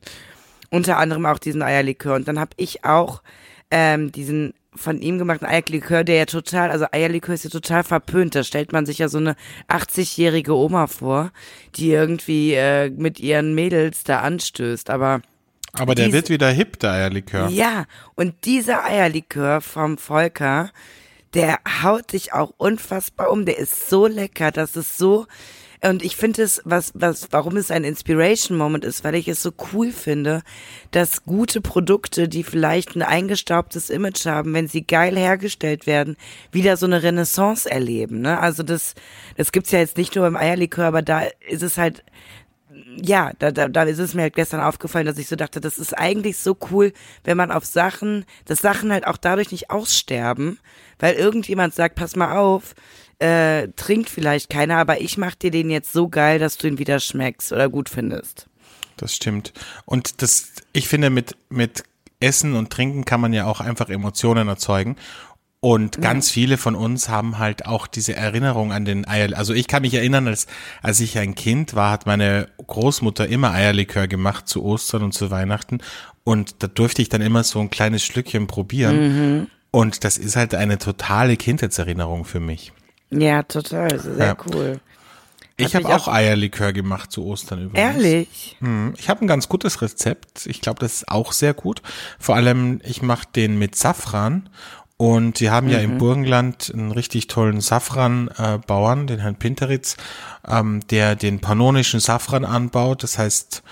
Unter 0.73 0.97
anderem 0.97 1.27
auch 1.27 1.39
diesen 1.39 1.63
Eierlikör. 1.63 2.15
Und 2.17 2.27
dann 2.27 2.41
habe 2.41 2.53
ich 2.57 2.85
auch 2.85 3.23
ähm, 3.71 4.11
diesen 4.11 4.55
von 4.75 5.03
ihm 5.03 5.19
gemachten 5.19 5.47
Eierlikör, 5.47 6.03
der 6.03 6.17
ja 6.17 6.25
total, 6.25 6.71
also 6.71 6.87
Eierlikör 6.93 7.35
ist 7.35 7.45
ja 7.45 7.51
total 7.51 7.85
verpönt. 7.85 8.35
Da 8.35 8.43
stellt 8.43 8.73
man 8.73 8.87
sich 8.87 8.99
ja 8.99 9.09
so 9.09 9.19
eine 9.19 9.37
80-jährige 9.69 10.55
Oma 10.57 10.87
vor, 10.87 11.31
die 11.77 11.91
irgendwie 11.91 12.55
äh, 12.55 12.89
mit 12.89 13.21
ihren 13.21 13.55
Mädels 13.55 14.03
da 14.05 14.21
anstößt. 14.21 14.89
Aber 14.89 15.21
Aber 15.75 15.95
der 15.95 16.07
Dies- 16.07 16.15
wird 16.15 16.31
wieder 16.31 16.51
hip, 16.51 16.79
der 16.79 16.93
Eierlikör. 16.93 17.49
ja, 17.49 17.85
und 18.15 18.47
dieser 18.47 18.83
Eierlikör 18.85 19.61
vom 19.61 19.99
Volker, 19.99 20.71
der 21.35 21.59
haut 21.83 22.15
dich 22.15 22.33
auch 22.33 22.55
unfassbar 22.57 23.31
um. 23.31 23.45
Der 23.45 23.59
ist 23.59 23.91
so 23.91 24.07
lecker, 24.07 24.51
das 24.53 24.75
ist 24.77 24.97
so. 24.97 25.27
Und 25.85 26.05
ich 26.05 26.15
finde 26.15 26.43
es, 26.43 26.63
was, 26.65 26.93
was, 26.95 27.29
warum 27.33 27.57
es 27.57 27.73
ein 27.73 27.83
Inspiration 27.83 28.57
Moment 28.57 28.85
ist, 28.85 29.03
weil 29.03 29.17
ich 29.17 29.27
es 29.27 29.43
so 29.43 29.51
cool 29.73 29.91
finde, 29.91 30.43
dass 30.93 31.25
gute 31.25 31.61
Produkte, 31.61 32.29
die 32.29 32.45
vielleicht 32.45 32.95
ein 32.95 33.03
eingestaubtes 33.03 33.91
Image 33.91 34.27
haben, 34.27 34.55
wenn 34.55 34.69
sie 34.69 34.87
geil 34.87 35.19
hergestellt 35.19 35.89
werden, 35.89 36.17
wieder 36.53 36.77
so 36.77 36.87
eine 36.87 37.03
Renaissance 37.03 37.69
erleben. 37.69 38.21
Ne? 38.21 38.39
Also 38.39 38.63
das, 38.63 38.95
das 39.37 39.51
gibt's 39.51 39.73
ja 39.73 39.81
jetzt 39.81 39.97
nicht 39.97 40.15
nur 40.15 40.25
beim 40.25 40.37
Eierlikör, 40.37 40.87
aber 40.87 41.03
da 41.03 41.23
ist 41.49 41.63
es 41.63 41.77
halt 41.79 42.05
ja, 42.97 43.33
da, 43.39 43.51
da, 43.51 43.69
da 43.69 43.83
ist 43.83 43.99
es 43.99 44.15
mir 44.15 44.23
halt 44.23 44.35
gestern 44.35 44.61
aufgefallen, 44.61 45.07
dass 45.07 45.19
ich 45.19 45.29
so 45.29 45.37
dachte, 45.37 45.61
das 45.61 45.79
ist 45.79 45.97
eigentlich 45.99 46.39
so 46.39 46.57
cool, 46.71 46.93
wenn 47.25 47.37
man 47.37 47.51
auf 47.51 47.65
Sachen, 47.65 48.25
dass 48.47 48.61
Sachen 48.61 48.93
halt 48.93 49.07
auch 49.07 49.17
dadurch 49.17 49.51
nicht 49.51 49.71
aussterben, 49.71 50.59
weil 50.99 51.15
irgendjemand 51.15 51.75
sagt, 51.75 51.97
pass 51.97 52.17
mal 52.17 52.37
auf, 52.37 52.75
äh, 53.23 53.69
trinkt 53.77 54.11
vielleicht 54.11 54.51
keiner, 54.51 54.79
aber 54.79 55.01
ich 55.01 55.17
mach 55.17 55.37
dir 55.37 55.51
den 55.53 55.71
jetzt 55.71 55.93
so 55.93 56.09
geil, 56.09 56.39
dass 56.39 56.59
du 56.59 56.67
ihn 56.67 56.79
wieder 56.79 56.99
schmeckst 56.99 57.53
oder 57.53 57.69
gut 57.69 57.89
findest. 57.89 58.49
Das 58.97 59.15
stimmt. 59.15 59.53
Und 59.85 60.23
das, 60.23 60.53
ich 60.73 60.89
finde, 60.89 61.09
mit, 61.09 61.37
mit 61.49 61.85
Essen 62.21 62.55
und 62.55 62.71
Trinken 62.71 63.05
kann 63.05 63.21
man 63.21 63.33
ja 63.33 63.47
auch 63.47 63.61
einfach 63.61 63.89
Emotionen 63.89 64.49
erzeugen. 64.49 64.97
Und 65.61 66.03
ganz 66.03 66.29
viele 66.29 66.59
von 66.59 66.75
uns 66.75 67.09
haben 67.09 67.39
halt 67.39 67.67
auch 67.67 67.87
diese 67.87 68.17
Erinnerung 68.17 68.73
an 68.73 68.85
den 68.85 69.07
Eier. 69.07 69.39
Also 69.39 69.55
ich 69.55 69.69
kann 69.69 69.83
mich 69.83 69.95
erinnern, 69.95 70.27
als, 70.27 70.49
als 70.83 70.99
ich 70.99 71.17
ein 71.19 71.37
Kind 71.37 71.75
war, 71.75 71.93
hat 71.93 72.05
meine 72.05 72.49
Großmutter 72.67 73.29
immer 73.29 73.53
Eierlikör 73.53 74.09
gemacht 74.09 74.49
zu 74.49 74.65
Ostern 74.65 75.05
und 75.05 75.13
zu 75.13 75.31
Weihnachten. 75.31 75.79
Und 76.25 76.65
da 76.65 76.67
durfte 76.67 77.01
ich 77.01 77.09
dann 77.09 77.21
immer 77.21 77.45
so 77.45 77.61
ein 77.61 77.71
kleines 77.71 78.03
Schlückchen 78.05 78.49
probieren. 78.49 79.49
Und 79.71 80.03
das 80.03 80.19
ist 80.19 80.35
halt 80.35 80.57
eine 80.57 80.79
totale 80.79 81.37
Kindheitserinnerung 81.37 82.25
für 82.25 82.41
mich. 82.41 82.73
Ja, 83.13 83.43
total, 83.43 83.99
sehr 84.01 84.17
Ja. 84.27 84.37
cool. 84.47 84.81
Ich 85.59 85.75
habe 85.77 85.85
mich 85.87 85.95
auch 85.95 86.09
Eierlikör 86.09 86.73
gemacht 86.73 87.13
zu 87.13 87.25
Ostern 87.25 87.63
übrigens. 87.67 87.79
Ehrlich? 88.03 88.57
Hm, 88.61 88.95
Ich 88.99 89.09
habe 89.09 89.25
ein 89.25 89.29
ganz 89.29 89.49
gutes 89.49 89.81
Rezept. 89.83 90.47
Ich 90.47 90.61
glaube, 90.61 90.81
das 90.81 90.95
ist 90.95 91.09
auch 91.09 91.31
sehr 91.33 91.55
gut. 91.55 91.83
Vor 92.19 92.35
allem, 92.35 92.81
ich 92.85 93.03
mache 93.03 93.27
den 93.37 93.59
mit 93.59 93.77
Safran. 93.77 94.49
Und 94.97 95.39
sie 95.39 95.51
haben 95.51 95.69
ja 95.69 95.79
im 95.81 95.99
Burgenland 95.99 96.71
einen 96.73 96.93
richtig 96.93 97.27
tollen 97.27 97.61
Safran-Bauern, 97.61 99.07
den 99.09 99.19
Herrn 99.21 99.35
Pinteritz, 99.37 99.97
ähm, 100.47 100.81
der 100.91 101.17
den 101.17 101.41
pannonischen 101.41 101.99
Safran 102.01 102.45
anbaut. 102.45 103.03
Das 103.03 103.19
heißt, 103.19 103.63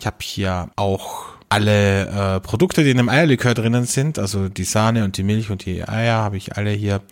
ich 0.00 0.06
habe 0.06 0.16
hier 0.20 0.68
auch 0.76 1.26
alle 1.50 2.36
äh, 2.36 2.40
Produkte, 2.40 2.84
die 2.84 2.92
in 2.92 2.98
einem 3.00 3.08
Eierlikör 3.08 3.54
drinnen 3.54 3.84
sind, 3.84 4.20
also 4.20 4.48
die 4.48 4.62
Sahne 4.64 5.04
und 5.04 5.16
die 5.16 5.24
Milch 5.24 5.50
und 5.50 5.66
die 5.66 5.86
Eier, 5.86 6.18
habe 6.18 6.36
ich 6.36 6.56
alle 6.56 6.70
hier 6.70 7.02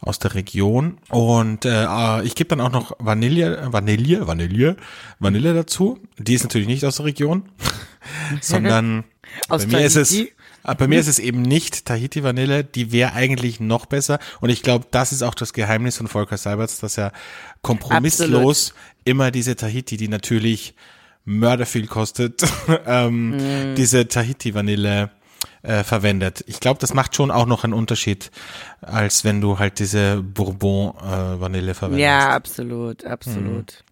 aus 0.00 0.18
der 0.18 0.34
Region. 0.34 0.98
Und 1.08 1.64
äh, 1.64 1.84
äh, 1.84 2.22
ich 2.24 2.34
gebe 2.34 2.48
dann 2.50 2.60
auch 2.60 2.70
noch 2.70 2.92
Vanille, 2.98 3.68
Vanille, 3.72 4.26
Vanille, 4.26 4.76
Vanille 5.18 5.54
dazu. 5.54 5.98
Die 6.18 6.34
ist 6.34 6.42
natürlich 6.42 6.68
nicht 6.68 6.84
aus 6.84 6.96
der 6.96 7.06
Region, 7.06 7.48
sondern 8.42 9.04
Aus 9.48 9.64
bei 9.64 9.78
mir 9.78 9.86
ist 9.86 9.96
es 9.96 10.10
Tahiti? 10.10 10.32
äh, 10.64 10.74
bei 10.74 10.88
mir 10.88 11.00
ist 11.00 11.08
es 11.08 11.18
eben 11.18 11.40
nicht 11.40 11.86
Tahiti 11.86 12.22
Vanille, 12.22 12.64
die 12.64 12.92
wäre 12.92 13.14
eigentlich 13.14 13.60
noch 13.60 13.86
besser. 13.86 14.18
Und 14.40 14.50
ich 14.50 14.62
glaube, 14.62 14.86
das 14.90 15.12
ist 15.12 15.22
auch 15.22 15.34
das 15.34 15.54
Geheimnis 15.54 15.96
von 15.96 16.06
Volker 16.06 16.36
Seiberts, 16.36 16.80
dass 16.80 16.98
er 16.98 17.12
kompromisslos 17.62 18.74
immer 19.04 19.30
diese 19.30 19.56
Tahiti, 19.56 19.96
die 19.96 20.08
natürlich 20.08 20.74
mörderviel 21.26 21.86
kostet, 21.86 22.42
ähm, 22.86 23.74
diese 23.76 24.08
Tahiti 24.08 24.54
Vanille 24.54 25.10
äh, 25.62 25.84
verwendet. 25.84 26.42
Ich 26.46 26.60
glaube, 26.60 26.80
das 26.80 26.94
macht 26.94 27.14
schon 27.14 27.30
auch 27.30 27.46
noch 27.46 27.64
einen 27.64 27.74
Unterschied, 27.74 28.30
als 28.80 29.24
wenn 29.24 29.40
du 29.42 29.58
halt 29.58 29.78
diese 29.78 30.22
Bourbon 30.22 30.94
äh, 30.96 31.74
verwendest. 31.74 32.00
Ja, 32.00 32.30
absolut, 32.30 33.04
absolut. 33.04 33.82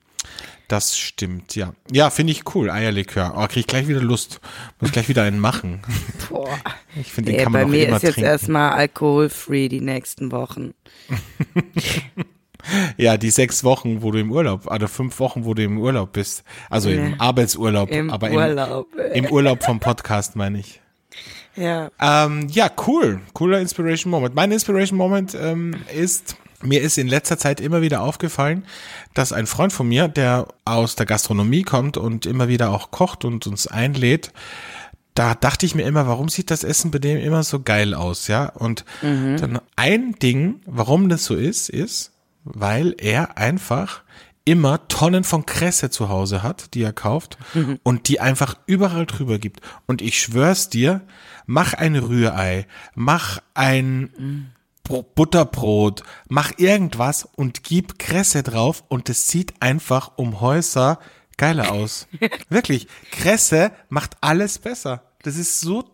Das 0.68 0.96
stimmt, 0.96 1.56
ja. 1.56 1.74
Ja, 1.90 2.08
finde 2.08 2.32
ich 2.32 2.54
cool, 2.54 2.70
Eierlikör. 2.70 3.34
Oh, 3.36 3.42
krieg 3.46 3.58
ich 3.58 3.66
gleich 3.66 3.86
wieder 3.86 4.00
Lust. 4.00 4.40
Muss 4.80 4.92
gleich 4.92 5.08
wieder 5.10 5.22
einen 5.22 5.38
machen. 5.38 5.82
Boah. 6.30 6.48
Ich 6.98 7.12
finde, 7.12 7.32
den 7.32 7.36
Nee, 7.38 7.44
kann 7.44 7.52
man 7.52 7.60
bei 7.62 7.66
auch 7.66 7.70
mir 7.70 7.86
immer 7.88 7.96
ist 7.98 8.02
jetzt 8.04 8.14
trinken. 8.14 8.30
erstmal 8.30 8.72
alkoholfree 8.72 9.68
die 9.68 9.82
nächsten 9.82 10.32
Wochen. 10.32 10.72
Ja, 12.96 13.16
die 13.16 13.30
sechs 13.30 13.64
Wochen, 13.64 14.02
wo 14.02 14.10
du 14.10 14.18
im 14.18 14.30
Urlaub, 14.32 14.66
oder 14.70 14.88
fünf 14.88 15.18
Wochen, 15.20 15.44
wo 15.44 15.54
du 15.54 15.62
im 15.62 15.78
Urlaub 15.78 16.12
bist. 16.12 16.44
Also 16.70 16.90
im 16.90 17.10
Ja. 17.12 17.14
Arbeitsurlaub, 17.18 17.90
Im 17.90 18.10
aber 18.10 18.30
Urlaub. 18.30 18.86
Im, 19.12 19.24
im 19.24 19.32
Urlaub 19.32 19.62
vom 19.64 19.80
Podcast, 19.80 20.36
meine 20.36 20.58
ich. 20.58 20.80
Ja. 21.56 21.90
Ähm, 22.00 22.48
ja, 22.50 22.68
cool. 22.86 23.20
Cooler 23.32 23.60
Inspiration 23.60 24.10
Moment. 24.10 24.34
Mein 24.34 24.50
Inspiration 24.50 24.98
Moment 24.98 25.36
ähm, 25.40 25.74
ist, 25.96 26.36
mir 26.62 26.80
ist 26.82 26.98
in 26.98 27.06
letzter 27.06 27.38
Zeit 27.38 27.60
immer 27.60 27.80
wieder 27.80 28.02
aufgefallen, 28.02 28.64
dass 29.14 29.32
ein 29.32 29.46
Freund 29.46 29.72
von 29.72 29.86
mir, 29.88 30.08
der 30.08 30.48
aus 30.64 30.96
der 30.96 31.06
Gastronomie 31.06 31.62
kommt 31.62 31.96
und 31.96 32.26
immer 32.26 32.48
wieder 32.48 32.70
auch 32.70 32.90
kocht 32.90 33.24
und 33.24 33.46
uns 33.46 33.66
einlädt, 33.68 34.32
da 35.14 35.36
dachte 35.36 35.64
ich 35.64 35.76
mir 35.76 35.84
immer, 35.84 36.08
warum 36.08 36.28
sieht 36.28 36.50
das 36.50 36.64
Essen 36.64 36.90
bei 36.90 36.98
dem 36.98 37.18
immer 37.18 37.44
so 37.44 37.60
geil 37.60 37.94
aus, 37.94 38.26
ja? 38.26 38.46
Und 38.46 38.84
Mhm. 39.00 39.36
dann 39.36 39.60
ein 39.76 40.14
Ding, 40.20 40.56
warum 40.66 41.08
das 41.08 41.24
so 41.24 41.36
ist, 41.36 41.68
ist, 41.68 42.10
weil 42.44 42.94
er 42.98 43.38
einfach 43.38 44.02
immer 44.46 44.86
Tonnen 44.88 45.24
von 45.24 45.46
Kresse 45.46 45.88
zu 45.88 46.10
Hause 46.10 46.42
hat, 46.42 46.74
die 46.74 46.82
er 46.82 46.92
kauft 46.92 47.38
Mhm. 47.54 47.78
und 47.82 48.08
die 48.08 48.20
einfach 48.20 48.56
überall 48.66 49.06
drüber 49.06 49.38
gibt. 49.38 49.60
Und 49.86 50.02
ich 50.02 50.20
schwör's 50.20 50.68
dir, 50.68 51.00
mach 51.46 51.72
ein 51.72 51.96
Rührei, 51.96 52.66
mach 52.94 53.38
ein 53.54 54.50
Bro- 54.82 55.02
Butterbrot, 55.14 56.02
mach 56.28 56.52
irgendwas 56.58 57.26
und 57.36 57.64
gib 57.64 57.98
Kresse 57.98 58.42
drauf 58.42 58.84
und 58.88 59.08
es 59.08 59.28
sieht 59.28 59.54
einfach 59.60 60.12
um 60.16 60.42
Häuser 60.42 60.98
geiler 61.38 61.72
aus. 61.72 62.06
Wirklich, 62.50 62.86
Kresse 63.10 63.72
macht 63.88 64.18
alles 64.20 64.58
besser. 64.58 65.04
Das 65.22 65.36
ist 65.36 65.58
so, 65.60 65.84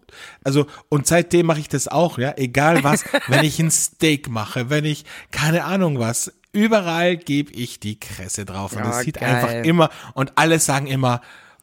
also, 0.42 0.66
und 0.88 1.06
seitdem 1.06 1.46
mache 1.46 1.60
ich 1.60 1.68
das 1.68 1.86
auch, 1.86 2.18
ja, 2.18 2.34
egal 2.36 2.82
was, 2.82 3.04
wenn 3.28 3.44
ich 3.44 3.60
ein 3.60 3.70
Steak 3.70 4.28
mache, 4.28 4.70
wenn 4.70 4.84
ich, 4.84 5.04
keine 5.30 5.62
Ahnung 5.66 6.00
was, 6.00 6.32
überall 6.52 7.16
gebe 7.16 7.52
ich 7.52 7.80
die 7.80 7.98
Kresse 7.98 8.44
drauf 8.44 8.72
und 8.72 8.78
Ja, 8.78 8.86
das 8.86 9.00
sieht 9.00 9.20
geil. 9.20 9.34
einfach 9.34 9.52
immer, 9.64 9.90
und 10.14 10.32
alle 10.36 10.58
sagen 10.58 10.86
immer, 10.86 11.20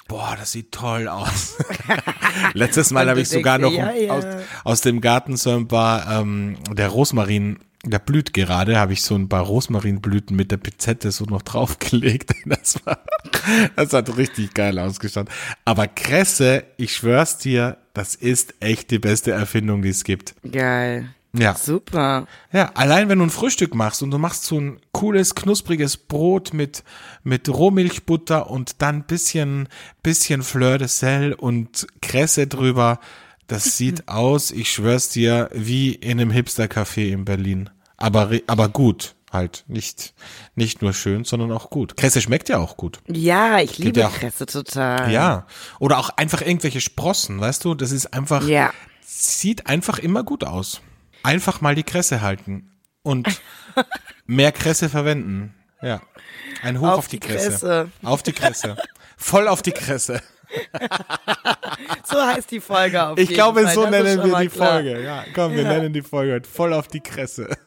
boah, 0.08 0.36
das 0.39 0.52
sieht 0.54 0.71
toll 0.71 1.08
aus. 1.08 1.58
Letztes 2.54 2.91
Mal 2.91 3.10
habe 3.10 3.21
ich 3.21 3.30
sogar 3.30 3.58
noch 3.58 3.71
dir, 3.71 3.93
ja, 3.93 4.13
aus, 4.13 4.23
ja. 4.23 4.39
aus 4.63 4.82
dem 4.82 5.02
Garten 5.02 5.38
so 5.38 5.52
ein 5.52 5.67
paar, 5.67 6.21
ähm, 6.21 6.58
der 6.71 6.88
Rosmarin, 6.89 7.60
der 7.84 8.00
blüht 8.00 8.34
gerade, 8.34 8.80
habe 8.80 8.93
ich 8.93 9.04
so 9.04 9.15
ein 9.15 9.30
paar 9.30 9.43
Rosmarinblüten 9.43 10.36
mit 10.36 10.52
der 10.52 10.58
Pizette 10.58 11.12
so 11.12 11.26
noch 11.26 11.41
draufgelegt. 11.41 12.34
Das 12.45 12.86
war, 12.86 13.00
das 13.76 13.91
hat 13.91 14.15
richtig 14.17 14.54
geil 14.54 14.80
ausgeschaut. 14.80 15.28
Aber 15.65 15.88
Kresse, 15.88 16.63
ich 16.78 16.93
schwör's 16.95 17.38
dir, 17.38 17.78
das 17.93 18.15
ist 18.15 18.56
echt 18.62 18.89
die 18.91 19.00
beste 19.00 19.32
Erfindung, 19.32 19.82
die 19.82 19.89
es 19.89 20.04
gibt. 20.06 20.36
Geil. 20.50 21.10
Ja. 21.38 21.56
Super. 21.56 22.28
Ja, 22.52 22.71
allein 22.76 23.10
wenn 23.10 23.19
du 23.19 23.26
ein 23.26 23.30
Frühstück 23.30 23.76
machst 23.76 24.02
und 24.04 24.12
du 24.12 24.17
machst 24.17 24.43
so 24.45 24.60
ein 24.60 24.80
cooles, 24.91 25.36
knuspriges 25.36 25.97
Brot 25.97 26.54
mit, 26.54 26.84
mit 27.23 27.47
Rohmilchbutter 27.50 28.50
und 28.50 28.82
dann 28.82 29.04
bisschen, 29.04 29.67
bisschen 30.04 30.43
Fleur 30.43 30.78
de 30.78 30.88
Sel 30.88 31.34
und 31.34 31.88
Kresse 32.02 32.47
drüber, 32.47 33.00
das 33.47 33.63
sieht 33.78 34.08
aus, 34.08 34.52
ich 34.52 34.71
schwör's 34.71 35.10
dir, 35.10 35.50
wie 35.54 35.93
in 35.93 36.19
einem 36.19 36.32
Hipster-Café 36.32 37.12
in 37.12 37.26
Berlin. 37.26 37.69
Aber, 37.97 38.30
aber 38.47 38.69
gut, 38.69 39.15
halt. 39.32 39.63
Nicht, 39.67 40.13
nicht 40.56 40.82
nur 40.82 40.93
schön, 40.93 41.23
sondern 41.23 41.52
auch 41.52 41.69
gut. 41.69 41.97
Kresse 41.97 42.21
schmeckt 42.21 42.47
ja 42.50 42.58
auch 42.60 42.78
gut. 42.78 43.00
Ja, 43.08 43.60
ich 43.60 43.78
liebe 43.78 44.00
ja 44.02 44.08
auch- 44.08 44.13
Kresse 44.13 44.45
total. 44.45 45.12
Ja. 45.12 45.47
Oder 45.80 45.97
auch 45.97 46.10
einfach 46.12 46.41
irgendwelche 46.41 46.82
Sprossen, 46.82 47.39
weißt 47.39 47.65
du? 47.65 47.73
Das 47.73 47.91
ist 47.91 48.13
einfach, 48.13 48.47
Ja. 48.47 48.71
sieht 49.06 49.67
einfach 49.67 49.97
immer 50.00 50.23
gut 50.23 50.43
aus. 50.43 50.82
Einfach 51.28 51.60
mal 51.60 51.76
die 51.76 51.84
Kresse 51.84 52.22
halten 52.22 52.72
und 53.04 53.28
mehr 54.26 54.54
Kresse 54.54 54.88
verwenden. 54.88 55.54
Ja. 55.82 56.00
Ein 56.63 56.80
Hoch 56.80 56.88
auf, 56.88 56.98
Auf 57.00 57.08
die, 57.10 57.20
die 57.20 57.28
Kresse. 57.28 57.50
Kresse. 57.50 57.92
Auf 58.04 58.24
die 58.24 58.32
Kresse. 58.32 58.78
Voll 59.18 59.50
auf 59.50 59.62
die 59.62 59.74
Kresse. 59.74 60.22
So 62.06 62.22
heißt 62.26 62.50
die 62.52 62.62
Folge 62.62 63.04
auf 63.06 63.18
Ich 63.18 63.28
jeden 63.30 63.34
glaube, 63.36 63.63
Fall. 63.63 63.74
so 63.76 63.82
Das 63.82 63.92
nennen 63.92 64.24
wir 64.24 64.40
die 64.40 64.48
klar. 64.48 64.70
Folge. 64.76 65.04
Ja, 65.04 65.26
komm, 65.36 65.54
wir 65.56 65.66
nennen 65.66 65.92
die 65.92 66.02
Folge 66.02 66.36
heute 66.36 66.50
voll 66.50 66.72
auf 66.74 66.88
die 66.88 67.02
Kresse. 67.02 67.50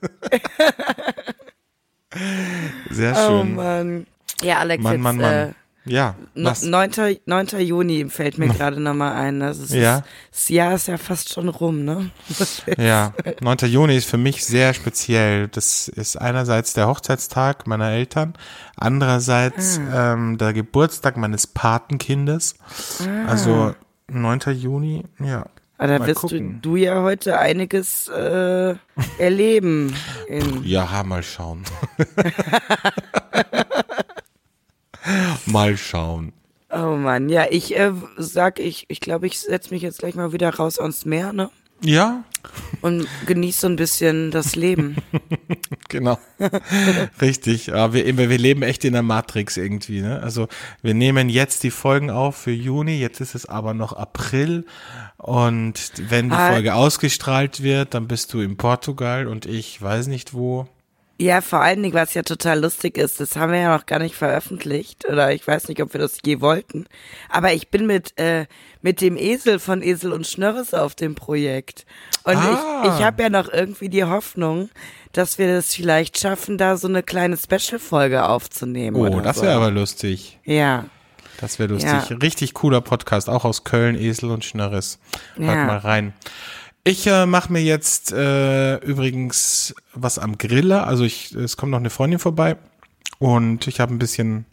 Sehr 2.91 3.13
Oh 3.15 3.43
schön. 3.43 3.55
Mann. 3.55 4.07
Ja, 4.43 4.59
Alex, 4.61 4.83
Mann, 4.83 4.93
jetzt, 4.95 5.03
Mann, 5.03 5.21
Äh, 5.21 5.45
Mann. 5.47 5.55
Ja. 5.91 6.15
Was? 6.35 6.63
9. 6.63 7.19
9. 7.27 7.47
Juni 7.61 8.09
fällt 8.09 8.39
mir 8.39 8.49
gerade 8.49 8.81
nochmal 8.81 9.13
ein. 9.15 9.41
Das, 9.41 9.59
ist, 9.59 9.73
Ja. 9.73 10.03
das 10.31 10.49
Jahr 10.49 10.75
ist 10.75 10.87
ja 10.89 10.97
fast 10.97 11.33
schon 11.33 11.49
rum, 11.49 11.85
ne? 11.85 12.11
Ja, 12.79 13.13
9. 13.41 13.57
Juni 13.67 13.97
ist 13.97 14.09
für 14.09 14.17
mich 14.17 14.45
sehr 14.45 14.73
speziell. 14.73 15.49
Das 15.49 15.89
ist 15.89 16.17
einerseits 16.17 16.73
der 16.75 16.87
Hochzeitstag 16.87 17.67
meiner 17.67 17.91
Eltern, 17.91 18.35
andererseits 18.77 19.81
ähm, 19.93 20.39
der 20.39 20.53
Geburtstag 20.53 21.17
meines 21.17 21.47
Patenkindes. 21.47 22.55
Also 23.27 23.75
9. 24.09 24.41
Juni, 24.55 25.05
ja. 25.19 25.47
Aber 25.79 25.89
da 25.95 25.99
Mal 25.99 26.09
wirst 26.09 26.31
du, 26.31 26.41
du 26.61 26.77
ja 26.77 27.01
heute 27.03 27.39
einiges 27.39 28.07
äh, 28.09 28.75
erleben. 29.19 29.95
Ja, 30.63 31.03
mal 31.05 31.23
schauen. 31.23 31.65
mal 35.47 35.77
schauen. 35.77 36.33
oh 36.71 36.97
Mann, 36.97 37.29
ja, 37.29 37.47
ich 37.51 37.77
äh, 37.77 37.93
sag, 38.17 38.59
ich 38.61 38.87
ich 38.89 39.01
glaube, 39.01 39.27
ich 39.27 39.39
setz 39.41 39.71
mich 39.71 39.83
jetzt 39.83 39.99
gleich 39.99 40.15
mal 40.15 40.33
wieder 40.33 40.55
raus 40.55 40.79
ans 40.79 41.05
Meer, 41.05 41.33
ne? 41.33 41.51
Ja, 41.83 42.25
Und 42.83 43.07
genieße 43.25 43.61
so 43.63 43.67
ein 43.67 43.77
bisschen 43.77 44.31
das 44.31 44.55
Leben. 44.55 44.97
genau. 45.89 46.19
Richtig. 47.21 47.73
Aber 47.75 47.95
wir, 47.95 48.17
wir 48.19 48.39
leben 48.39 48.63
echt 48.63 48.85
in 48.85 48.93
der 48.93 49.03
Matrix 49.03 49.57
irgendwie. 49.57 50.03
Ne? 50.03 50.23
Also 50.23 50.47
wir 50.83 50.93
nehmen 50.93 51.31
jetzt 51.31 51.63
die 51.63 51.71
Folgen 51.71 52.11
auf 52.11 52.37
für 52.37 52.51
Juni. 52.51 52.99
Jetzt 52.99 53.21
ist 53.21 53.35
es 53.35 53.47
aber 53.47 53.73
noch 53.73 53.95
April. 53.95 54.67
Und 55.17 55.93
wenn 56.11 56.29
die 56.29 56.35
Ah. 56.37 56.53
Folge 56.53 56.75
ausgestrahlt 56.75 57.63
wird, 57.63 57.95
dann 57.95 58.09
bist 58.09 58.33
du 58.35 58.41
in 58.41 58.59
Portugal 58.59 59.27
und 59.27 59.47
ich 59.47 59.81
weiß 59.81 60.07
nicht 60.09 60.35
wo. 60.35 60.69
Ja, 61.21 61.43
vor 61.43 61.61
allen 61.61 61.83
Dingen, 61.83 61.93
was 61.95 62.15
ja 62.15 62.23
total 62.23 62.61
lustig 62.61 62.97
ist, 62.97 63.21
das 63.21 63.37
haben 63.37 63.53
wir 63.53 63.59
ja 63.61 63.77
noch 63.77 63.85
gar 63.85 63.99
nicht 63.99 64.15
veröffentlicht 64.15 65.05
oder 65.07 65.33
ich 65.33 65.47
weiß 65.47 65.69
nicht, 65.69 65.83
ob 65.83 65.93
wir 65.93 66.01
das 66.01 66.17
je 66.25 66.41
wollten. 66.41 66.87
Aber 67.29 67.53
ich 67.53 67.69
bin 67.69 67.87
mit 67.87 68.19
äh, 68.19 68.47
mit 68.81 69.03
dem 69.03 69.19
Esel 69.19 69.59
von 69.59 69.83
Esel 69.83 70.13
und 70.15 70.27
Schnörres 70.27 70.73
auf 70.73 70.95
dem 70.95 71.15
Projekt 71.15 71.85
und 72.25 72.37
Ah. 72.37 72.85
ich 72.87 72.95
ich 72.99 73.05
habe 73.05 73.23
ja 73.23 73.29
noch 73.29 73.53
irgendwie 73.53 73.91
die 73.91 74.05
Hoffnung, 74.05 74.71
dass 75.13 75.37
wir 75.37 75.53
das 75.55 75.75
vielleicht 75.75 76.19
schaffen, 76.19 76.57
da 76.57 76.79
so 76.79 76.89
eine 76.89 77.03
kleine 77.03 77.37
Special-Folge 77.37 78.25
aufzunehmen. 78.27 78.97
Oh, 78.97 79.21
das 79.21 79.37
so. 79.37 79.43
wäre 79.43 79.57
aber 79.57 79.71
lustig. 79.71 80.39
ja. 80.45 80.87
Das 81.41 81.59
wäre 81.59 81.73
lustig. 81.73 81.91
Ja. 81.91 82.17
Richtig 82.19 82.53
cooler 82.53 82.83
Podcast, 82.83 83.31
auch 83.31 83.47
aus 83.47 83.65
Köln, 83.65 83.95
Esel 83.95 84.31
und 84.31 84.45
Schnörres. 84.45 84.99
Hört 85.37 85.57
Ja. 85.57 85.65
mal 85.65 85.79
rein. 85.79 86.13
Ich 86.83 87.07
äh, 87.07 87.27
mache 87.27 87.53
mir 87.53 87.63
jetzt 87.63 88.13
äh, 88.13 88.77
übrigens 88.79 89.75
was 89.95 90.19
am 90.19 90.39
Griller. 90.39 90.87
Also 90.87 91.05
ich, 91.05 91.35
es 91.35 91.57
kommt 91.57 91.73
noch 91.73 91.79
eine 91.79 91.91
Freundin 91.91 92.19
vorbei 92.19 92.57
und 93.19 93.67
ich 93.67 93.81
habe 93.81 93.95
ein 93.95 93.99
bisschen 93.99 94.47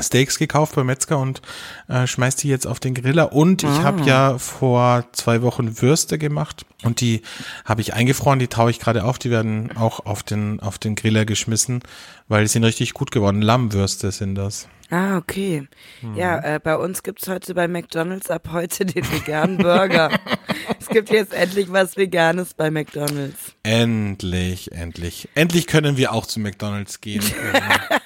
Steaks 0.00 0.38
gekauft 0.38 0.74
beim 0.74 0.86
Metzger 0.86 1.18
und 1.18 1.42
äh, 1.88 2.06
schmeiß 2.06 2.36
die 2.36 2.48
jetzt 2.48 2.66
auf 2.66 2.80
den 2.80 2.94
Griller. 2.94 3.32
Und 3.32 3.62
ich 3.62 3.68
habe 3.68 4.02
ja 4.02 4.38
vor 4.38 5.04
zwei 5.12 5.42
Wochen 5.42 5.80
Würste 5.80 6.18
gemacht 6.18 6.66
und 6.82 7.00
die 7.00 7.22
habe 7.64 7.80
ich 7.80 7.94
eingefroren, 7.94 8.38
die 8.38 8.48
taue 8.48 8.70
ich 8.70 8.78
gerade 8.78 9.04
auf. 9.04 9.18
Die 9.18 9.30
werden 9.30 9.76
auch 9.76 10.00
auf 10.04 10.22
den, 10.22 10.60
auf 10.60 10.78
den 10.78 10.94
Griller 10.94 11.24
geschmissen, 11.24 11.80
weil 12.28 12.42
die 12.42 12.48
sind 12.48 12.64
richtig 12.64 12.94
gut 12.94 13.10
geworden. 13.10 13.42
Lammwürste 13.42 14.10
sind 14.12 14.34
das. 14.34 14.68
Ah, 14.90 15.16
okay. 15.16 15.66
Mhm. 16.00 16.14
Ja, 16.14 16.38
äh, 16.38 16.60
bei 16.62 16.76
uns 16.76 17.02
gibt's 17.02 17.26
heute 17.28 17.54
bei 17.54 17.66
McDonald's 17.66 18.30
ab 18.30 18.50
heute 18.52 18.84
den 18.86 19.04
veganen 19.10 19.58
Burger. 19.58 20.10
es 20.80 20.86
gibt 20.88 21.10
jetzt 21.10 21.32
endlich 21.32 21.72
was 21.72 21.96
Veganes 21.96 22.54
bei 22.54 22.70
McDonald's. 22.70 23.54
Endlich, 23.64 24.70
endlich. 24.72 25.28
Endlich 25.34 25.66
können 25.66 25.96
wir 25.96 26.12
auch 26.12 26.26
zu 26.26 26.38
McDonalds 26.38 27.00
gehen. 27.00 27.24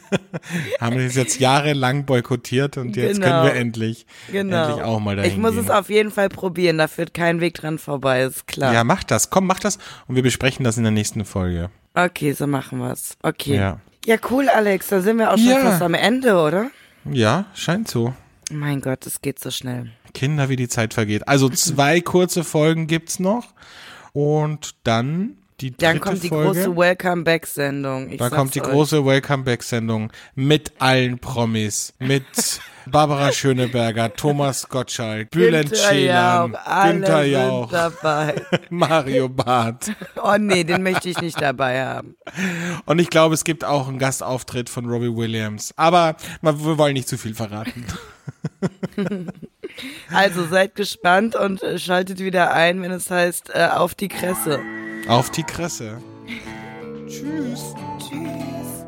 Haben 0.80 0.96
wir 0.98 1.04
das 1.06 1.14
jetzt 1.16 1.38
jahrelang 1.40 2.04
boykottiert 2.06 2.76
und 2.76 2.96
jetzt 2.96 3.16
Genau. 3.20 3.26
können 3.26 3.44
wir 3.44 3.54
endlich, 3.54 4.06
Genau. 4.30 4.64
endlich 4.68 4.84
auch 4.84 5.00
mal 5.00 5.16
dahin 5.16 5.30
ich 5.30 5.36
muss 5.38 5.52
gehen. 5.52 5.64
es 5.64 5.70
auf 5.70 5.88
jeden 5.90 6.10
Fall 6.10 6.28
probieren, 6.28 6.78
da 6.78 6.88
führt 6.88 7.14
kein 7.14 7.40
Weg 7.40 7.54
dran 7.54 7.78
vorbei, 7.78 8.22
ist 8.22 8.46
klar. 8.46 8.72
ja, 8.72 8.84
mach 8.84 9.04
das. 9.04 9.30
Komm, 9.30 9.46
mach 9.46 9.58
das 9.60 9.78
und 10.08 10.16
wir 10.16 10.22
besprechen 10.22 10.64
das 10.64 10.76
in 10.76 10.82
der 10.84 10.92
nächsten 10.92 11.24
Folge. 11.24 11.70
Okay, 11.94 12.32
so 12.32 12.46
machen 12.46 12.78
wir's. 12.78 13.16
Okay. 13.22 13.56
Ja. 13.56 13.80
Ja, 14.04 14.16
cool, 14.30 14.48
Alex, 14.48 14.88
da 14.88 15.00
sind 15.00 15.18
wir 15.18 15.30
auch 15.32 15.36
schon 15.38 15.46
Ja. 15.46 15.60
fast 15.60 15.82
am 15.82 15.94
Ende, 15.94 16.36
oder? 16.40 16.70
Ja, 17.04 17.46
scheint 17.54 17.88
so. 17.88 18.14
Mein 18.50 18.80
Gott, 18.80 19.06
es 19.06 19.20
geht 19.22 19.38
so 19.38 19.50
schnell. 19.50 19.90
Kinder, 20.14 20.48
wie 20.48 20.56
die 20.56 20.68
Zeit 20.68 20.92
vergeht. 20.92 21.26
Also 21.28 21.48
zwei 21.48 22.00
kurze 22.00 22.44
Folgen 22.44 22.86
gibt's 22.86 23.18
noch 23.20 23.54
und 24.12 24.74
dann 24.84 25.36
die 25.62 25.70
dritte 25.70 25.84
Dann 25.84 26.00
kommt 26.00 26.22
die 26.22 26.28
Folge. 26.28 26.60
große 26.62 26.76
Welcome 26.76 27.22
Back 27.22 27.46
Sendung. 27.46 28.10
Ich 28.10 28.18
Dann 28.18 28.30
kommt 28.30 28.54
die 28.54 28.62
euch. 28.62 28.68
große 28.68 29.04
Welcome 29.06 29.44
Back 29.44 29.62
Sendung 29.62 30.10
mit 30.34 30.72
allen 30.80 31.18
Promis, 31.18 31.94
mit 32.00 32.24
Barbara 32.86 33.30
Schöneberger, 33.30 34.12
Thomas 34.14 34.68
Gottschalk, 34.68 35.30
Bülent 35.30 35.74
Ceylan, 35.74 36.50
Günther 36.52 37.22
sind 37.22 37.32
Jauch, 37.32 37.70
dabei. 37.70 38.34
Mario 38.70 39.28
Barth. 39.28 39.92
Oh 40.24 40.36
nee, 40.38 40.62
den 40.64 40.82
möchte 40.82 41.08
ich 41.08 41.20
nicht 41.20 41.40
dabei 41.40 41.84
haben. 41.84 42.16
Und 42.86 42.98
ich 43.00 43.10
glaube, 43.10 43.34
es 43.34 43.44
gibt 43.44 43.64
auch 43.64 43.88
einen 43.88 43.98
Gastauftritt 43.98 44.68
von 44.68 44.86
Robbie 44.86 45.14
Williams. 45.14 45.72
Aber 45.76 46.16
wir 46.42 46.78
wollen 46.78 46.94
nicht 46.94 47.08
zu 47.08 47.18
viel 47.18 47.34
verraten. 47.34 47.84
Also 50.12 50.46
seid 50.46 50.74
gespannt 50.76 51.34
und 51.34 51.62
äh, 51.62 51.78
schaltet 51.78 52.18
wieder 52.20 52.52
ein, 52.52 52.82
wenn 52.82 52.92
es 52.92 53.10
heißt, 53.10 53.50
äh, 53.54 53.68
auf 53.72 53.94
die 53.94 54.08
Kresse. 54.08 54.60
Auf 55.08 55.30
die 55.30 55.42
Kresse. 55.42 56.00
Tschüss. 57.08 57.74
Tschüss. 57.98 58.86